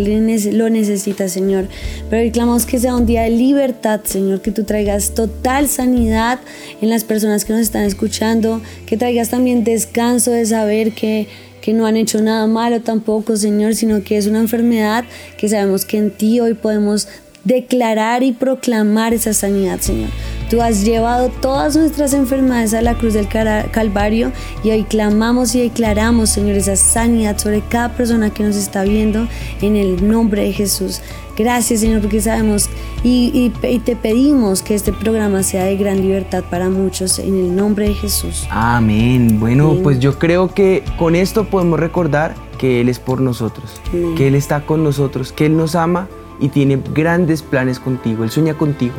lo 0.53 0.69
necesita, 0.69 1.27
Señor. 1.27 1.67
Pero 2.09 2.21
hoy 2.21 2.31
clamamos 2.31 2.65
que 2.65 2.79
sea 2.79 2.95
un 2.95 3.05
día 3.05 3.23
de 3.23 3.31
libertad, 3.31 4.01
Señor. 4.05 4.41
Que 4.41 4.51
tú 4.51 4.63
traigas 4.63 5.11
total 5.11 5.67
sanidad 5.67 6.39
en 6.81 6.89
las 6.89 7.03
personas 7.03 7.43
que 7.43 7.51
nos 7.51 7.63
están 7.63 7.83
escuchando. 7.83 8.61
Que 8.85 8.95
traigas 8.95 9.29
también 9.29 9.65
descanso 9.65 10.31
de 10.31 10.45
saber 10.45 10.93
que 10.93 11.27
que 11.65 11.73
no 11.73 11.87
han 11.87 11.97
hecho 11.97 12.21
nada 12.21 12.45
malo 12.45 12.81
tampoco, 12.81 13.35
Señor, 13.37 13.73
sino 13.73 14.03
que 14.03 14.17
es 14.17 14.27
una 14.27 14.37
enfermedad 14.37 15.03
que 15.35 15.49
sabemos 15.49 15.83
que 15.83 15.97
en 15.97 16.11
ti 16.11 16.39
hoy 16.39 16.53
podemos 16.53 17.07
declarar 17.45 18.23
y 18.23 18.33
proclamar 18.33 19.13
esa 19.13 19.33
sanidad, 19.33 19.79
Señor. 19.79 20.09
Tú 20.49 20.61
has 20.61 20.83
llevado 20.83 21.29
todas 21.41 21.75
nuestras 21.75 22.13
enfermedades 22.13 22.73
a 22.73 22.81
la 22.81 22.95
cruz 22.95 23.13
del 23.13 23.27
Calvario 23.27 24.31
y 24.63 24.71
hoy 24.71 24.83
clamamos 24.83 25.55
y 25.55 25.61
declaramos, 25.61 26.31
Señor, 26.31 26.55
esa 26.55 26.75
sanidad 26.75 27.37
sobre 27.37 27.61
cada 27.61 27.89
persona 27.89 28.31
que 28.31 28.43
nos 28.43 28.55
está 28.55 28.83
viendo 28.83 29.27
en 29.61 29.75
el 29.75 30.07
nombre 30.07 30.43
de 30.43 30.53
Jesús. 30.53 31.01
Gracias, 31.37 31.81
Señor, 31.81 32.01
porque 32.01 32.21
sabemos 32.21 32.69
y, 33.03 33.51
te 33.83 33.95
pedimos 33.95 34.61
que 34.61 34.73
este 34.73 34.93
programa 34.93 35.43
sea 35.43 35.65
de 35.65 35.75
gran 35.75 36.01
libertad 36.01 36.43
para 36.49 36.69
muchos 36.69 37.19
en 37.19 37.35
el 37.35 37.55
nombre 37.55 37.89
de 37.89 37.93
Jesús. 37.93 38.47
Amén. 38.49 39.39
Bueno, 39.39 39.75
pues 39.83 39.99
yo 39.99 40.17
creo 40.17 40.53
que 40.53 40.83
con 40.97 41.13
esto 41.13 41.45
podemos 41.45 41.79
recordar 41.79 42.35
que 42.57 42.81
Él 42.81 42.89
es 42.89 42.99
por 42.99 43.19
nosotros, 43.19 43.81
que 44.15 44.27
Él 44.27 44.35
está 44.35 44.65
con 44.65 44.83
nosotros, 44.83 45.33
que 45.33 45.47
Él 45.47 45.57
nos 45.57 45.75
ama 45.75 46.07
y 46.39 46.49
tiene 46.49 46.81
grandes 46.93 47.41
planes 47.41 47.79
contigo. 47.79 48.23
Él 48.23 48.31
sueña 48.31 48.53
contigo. 48.53 48.95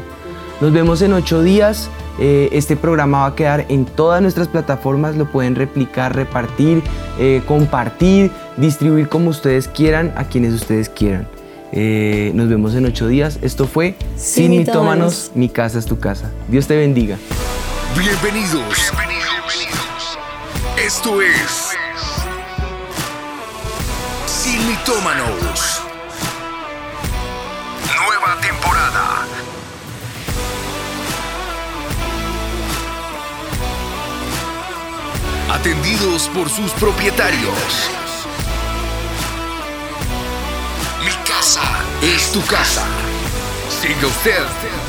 Nos 0.61 0.73
vemos 0.73 1.03
en 1.03 1.13
ocho 1.13 1.43
días. 1.43 1.91
Eh, 2.19 2.49
este 2.53 2.77
programa 2.77 3.21
va 3.21 3.27
a 3.27 3.35
quedar 3.35 3.67
en 3.69 3.85
todas 3.85 4.23
nuestras 4.23 4.49
plataformas. 4.49 5.17
Lo 5.17 5.27
pueden 5.27 5.55
replicar, 5.55 6.15
repartir, 6.15 6.83
eh, 7.19 7.43
compartir, 7.47 8.31
distribuir 8.57 9.09
como 9.09 9.31
ustedes 9.31 9.69
quieran, 9.69 10.15
a 10.17 10.25
quienes 10.25 10.55
ustedes 10.55 10.89
quieran. 10.89 11.29
Eh, 11.73 12.31
nos 12.35 12.49
vemos 12.49 12.75
en 12.75 12.87
ocho 12.87 13.07
días. 13.07 13.39
Esto 13.43 13.67
fue 13.67 13.97
Sin, 14.17 14.51
mitómanos, 14.51 15.33
mi 15.35 15.49
casa 15.49 15.79
es 15.79 15.85
tu 15.85 15.99
casa. 15.99 16.31
Dios 16.49 16.67
te 16.67 16.77
bendiga. 16.77 17.19
Bienvenidos. 17.99 18.93
Bienvenidos. 18.93 20.19
Esto 20.79 21.21
es 21.21 21.71
Sin 24.27 24.67
mitómanos. 24.69 25.76
Atendidos 35.57 36.29
por 36.35 36.51
sus 36.51 36.71
propietarios. 36.73 37.91
Mi 41.03 41.13
casa 41.27 41.63
es 42.03 42.31
tu 42.31 42.45
casa. 42.45 42.87
Siga 43.81 44.07
usted 44.07 44.86